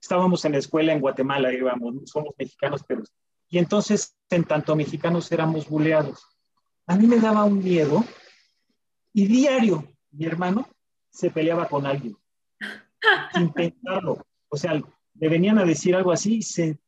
estábamos 0.00 0.42
en 0.46 0.52
la 0.52 0.58
escuela 0.58 0.94
en 0.94 1.00
Guatemala, 1.00 1.52
íbamos, 1.52 2.10
somos 2.10 2.34
mexicanos, 2.38 2.82
pero... 2.88 3.02
Y 3.50 3.58
entonces, 3.58 4.16
en 4.30 4.44
tanto 4.44 4.74
mexicanos 4.74 5.30
éramos 5.30 5.68
buleados. 5.68 6.26
A 6.86 6.96
mí 6.96 7.06
me 7.06 7.20
daba 7.20 7.44
un 7.44 7.62
miedo 7.62 8.02
y 9.12 9.26
diario 9.26 9.86
mi 10.10 10.24
hermano 10.24 10.66
se 11.10 11.30
peleaba 11.30 11.68
con 11.68 11.84
alguien, 11.84 12.16
sin 13.34 13.52
pensarlo. 13.52 14.24
O 14.48 14.56
sea, 14.56 14.72
le 14.72 15.28
venían 15.28 15.58
a 15.58 15.64
decir 15.64 15.94
algo 15.94 16.12
así 16.12 16.40
se, 16.40 16.78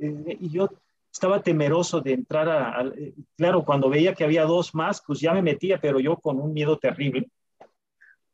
eh, 0.00 0.36
y 0.40 0.50
yo 0.50 0.68
estaba 1.12 1.40
temeroso 1.40 2.00
de 2.00 2.14
entrar 2.14 2.48
a, 2.48 2.80
a, 2.80 2.92
Claro, 3.36 3.64
cuando 3.64 3.88
veía 3.88 4.14
que 4.14 4.24
había 4.24 4.44
dos 4.44 4.74
más, 4.74 5.00
pues 5.06 5.20
ya 5.20 5.32
me 5.32 5.40
metía, 5.40 5.80
pero 5.80 6.00
yo 6.00 6.16
con 6.16 6.40
un 6.40 6.52
miedo 6.52 6.76
terrible. 6.76 7.30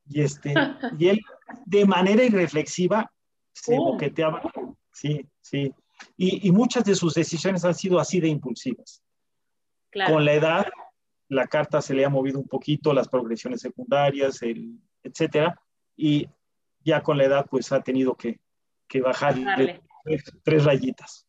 Y, 0.09 0.22
este, 0.22 0.54
y 0.98 1.09
él, 1.09 1.20
de 1.64 1.84
manera 1.84 2.24
irreflexiva, 2.24 3.11
se 3.52 3.74
oh. 3.78 3.92
boqueteaba. 3.92 4.42
Sí, 4.92 5.26
sí. 5.40 5.72
Y, 6.16 6.48
y, 6.48 6.52
muchas 6.52 6.84
de 6.84 6.94
sus 6.94 7.14
decisiones 7.14 7.64
han 7.64 7.74
sido 7.74 7.98
así 7.98 8.20
de 8.20 8.28
impulsivas. 8.28 9.02
Con 10.07 10.24
la 10.24 10.34
edad, 10.34 10.66
la 11.28 11.46
carta 11.46 11.80
se 11.80 11.94
le 11.94 12.04
ha 12.04 12.11
movido 12.11 12.38
un 12.38 12.46
poquito, 12.46 12.92
las 12.92 13.09
progresiones 13.09 13.61
secundarias, 13.61 14.42
el, 14.42 14.78
etcétera, 15.02 15.61
y 15.96 16.28
ya 16.84 17.02
con 17.02 17.18
la 17.18 17.24
edad, 17.24 17.46
pues 17.50 17.72
ha 17.72 17.80
tenido 17.80 18.14
que, 18.14 18.38
que 18.88 19.00
bajar 19.00 19.34
tres, 19.57 20.22
tres, 20.42 20.64
rayitas. 20.64 21.26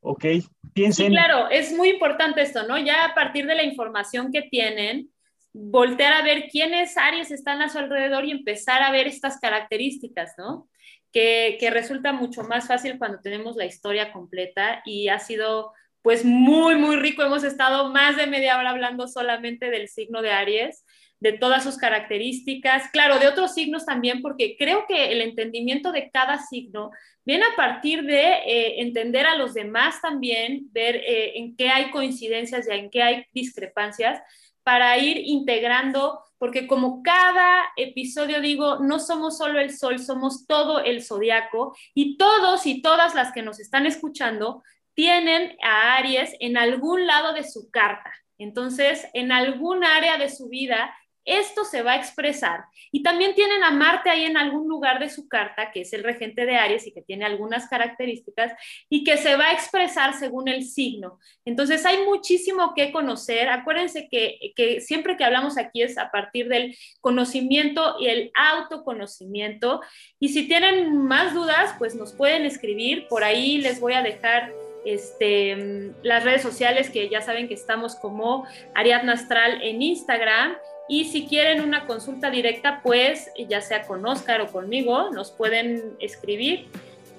¿Ok? 0.00 0.24
Piensen. 0.72 1.06
Sí, 1.06 1.12
claro, 1.12 1.48
es 1.48 1.72
muy 1.72 1.90
importante 1.90 2.42
esto, 2.42 2.66
¿no? 2.66 2.76
Ya 2.78 3.04
a 3.04 3.14
partir 3.14 3.46
de 3.46 3.54
la 3.54 3.62
información 3.62 4.32
que 4.32 4.42
tienen, 4.42 5.11
voltear 5.52 6.12
a 6.12 6.22
ver 6.22 6.48
quiénes 6.50 6.96
Aries 6.96 7.30
están 7.30 7.62
a 7.62 7.68
su 7.68 7.78
alrededor 7.78 8.24
y 8.24 8.30
empezar 8.30 8.82
a 8.82 8.90
ver 8.90 9.06
estas 9.06 9.38
características, 9.38 10.34
¿no? 10.38 10.68
Que, 11.12 11.58
que, 11.60 11.70
resulta 11.70 12.12
mucho 12.12 12.42
más 12.42 12.66
fácil 12.66 12.98
cuando 12.98 13.20
tenemos 13.20 13.56
la 13.56 13.66
historia 13.66 14.12
completa 14.12 14.82
y 14.86 15.08
ha 15.08 15.18
sido 15.18 15.72
pues 16.02 16.24
muy, 16.24 16.74
muy 16.76 16.96
rico. 16.96 17.22
Hemos 17.22 17.44
estado 17.44 17.90
más 17.90 18.16
de 18.16 18.26
media 18.26 18.58
hora 18.58 18.70
hablando 18.70 19.06
solamente 19.06 19.70
del 19.70 19.88
signo 19.88 20.20
de 20.20 20.30
Aries. 20.30 20.84
de 21.20 21.32
todas 21.32 21.62
sus 21.62 21.76
características, 21.76 22.90
claro, 22.90 23.20
de 23.20 23.28
otros 23.28 23.54
signos 23.54 23.86
también, 23.86 24.22
porque 24.22 24.56
creo 24.58 24.86
que 24.88 25.12
el 25.12 25.20
entendimiento 25.20 25.92
de 25.92 26.10
cada 26.10 26.38
signo 26.38 26.90
viene 27.24 27.44
a 27.44 27.54
partir 27.54 28.02
de 28.02 28.24
eh, 28.44 28.80
entender 28.80 29.26
a 29.26 29.36
los 29.36 29.54
demás 29.54 30.00
también, 30.02 30.62
ver 30.72 30.96
eh, 30.96 31.38
en 31.38 31.54
qué 31.54 31.68
hay 31.68 31.92
coincidencias 31.92 32.66
y 32.66 32.72
en 32.72 32.90
qué 32.90 33.04
hay 33.04 33.24
discrepancias, 33.32 34.20
para 34.62 34.96
ir 34.98 35.18
integrando, 35.18 36.20
porque 36.38 36.66
como 36.66 37.02
cada 37.02 37.64
episodio 37.76 38.40
digo, 38.40 38.78
no 38.78 38.98
somos 38.98 39.38
solo 39.38 39.60
el 39.60 39.76
sol, 39.76 39.98
somos 39.98 40.46
todo 40.46 40.80
el 40.80 41.02
zodiaco 41.02 41.76
y 41.94 42.16
todos 42.16 42.66
y 42.66 42.82
todas 42.82 43.14
las 43.14 43.32
que 43.32 43.42
nos 43.42 43.60
están 43.60 43.86
escuchando 43.86 44.62
tienen 44.94 45.56
a 45.62 45.96
Aries 45.96 46.34
en 46.40 46.56
algún 46.56 47.06
lado 47.06 47.32
de 47.32 47.44
su 47.44 47.70
carta. 47.70 48.12
Entonces, 48.38 49.06
en 49.14 49.32
algún 49.32 49.84
área 49.84 50.18
de 50.18 50.28
su 50.28 50.48
vida 50.48 50.94
esto 51.24 51.64
se 51.64 51.82
va 51.82 51.92
a 51.92 51.96
expresar. 51.96 52.64
Y 52.90 53.02
también 53.02 53.34
tienen 53.34 53.62
a 53.64 53.70
Marte 53.70 54.10
ahí 54.10 54.24
en 54.24 54.36
algún 54.36 54.68
lugar 54.68 54.98
de 54.98 55.10
su 55.10 55.28
carta, 55.28 55.70
que 55.70 55.82
es 55.82 55.92
el 55.92 56.02
regente 56.02 56.46
de 56.46 56.56
Aries 56.56 56.86
y 56.86 56.92
que 56.92 57.02
tiene 57.02 57.24
algunas 57.24 57.68
características, 57.68 58.52
y 58.88 59.04
que 59.04 59.16
se 59.16 59.36
va 59.36 59.46
a 59.46 59.52
expresar 59.52 60.14
según 60.14 60.48
el 60.48 60.64
signo. 60.64 61.18
Entonces 61.44 61.84
hay 61.86 62.04
muchísimo 62.04 62.74
que 62.74 62.92
conocer. 62.92 63.48
Acuérdense 63.48 64.08
que, 64.10 64.52
que 64.56 64.80
siempre 64.80 65.16
que 65.16 65.24
hablamos 65.24 65.58
aquí 65.58 65.82
es 65.82 65.98
a 65.98 66.10
partir 66.10 66.48
del 66.48 66.76
conocimiento 67.00 67.96
y 67.98 68.08
el 68.08 68.32
autoconocimiento. 68.34 69.80
Y 70.18 70.30
si 70.30 70.48
tienen 70.48 70.96
más 70.96 71.34
dudas, 71.34 71.74
pues 71.78 71.94
nos 71.94 72.12
pueden 72.12 72.44
escribir. 72.44 73.06
Por 73.08 73.24
ahí 73.24 73.58
les 73.58 73.80
voy 73.80 73.94
a 73.94 74.02
dejar 74.02 74.52
este, 74.84 75.92
las 76.02 76.24
redes 76.24 76.42
sociales 76.42 76.90
que 76.90 77.08
ya 77.08 77.20
saben 77.20 77.48
que 77.48 77.54
estamos 77.54 77.94
como 77.96 78.46
Ariadna 78.74 79.12
Astral 79.12 79.62
en 79.62 79.82
Instagram 79.82 80.56
y 80.88 81.04
si 81.06 81.26
quieren 81.26 81.60
una 81.62 81.86
consulta 81.86 82.30
directa, 82.30 82.80
pues 82.82 83.30
ya 83.48 83.60
sea 83.60 83.82
con 83.82 84.04
Oscar 84.06 84.40
o 84.40 84.48
conmigo, 84.48 85.10
nos 85.10 85.30
pueden 85.30 85.96
escribir. 86.00 86.68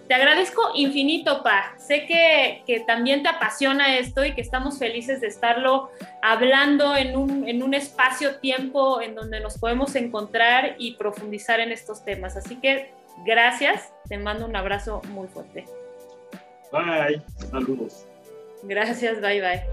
Te 0.08 0.16
agradezco 0.16 0.62
infinito, 0.76 1.44
Pa. 1.44 1.76
Sé 1.78 2.06
que, 2.06 2.64
que, 2.68 2.82
también 2.82 3.24
te 3.24 3.30
apasiona 3.30 3.98
esto 3.98 4.26
y 4.26 4.34
que 4.34 4.42
estamos 4.42 4.78
felices 4.78 5.22
de 5.22 5.28
estarlo 5.28 5.90
hablando 6.22 6.96
en 6.96 7.16
un, 7.16 7.48
en 7.48 7.64
un 7.64 7.74
espacio-tiempo 7.74 9.02
en 9.02 9.16
donde 9.16 9.40
nos 9.40 9.58
podemos 9.58 9.96
encontrar 9.96 10.76
y 10.78 10.96
profundizar 10.96 11.62
en 11.62 11.72
estos 11.72 12.04
temas. 12.04 12.36
Así 12.36 12.58
que 12.58 12.92
gracias, 13.26 13.94
te 14.10 14.18
mando 14.18 14.46
un 14.46 14.56
abrazo 14.58 15.02
muy 15.10 15.30
fuerte. 15.30 15.66
Bye, 16.72 17.22
saludos. 17.50 18.06
Gracias, 18.64 19.22
bye 19.22 19.42
bye. 19.42 19.64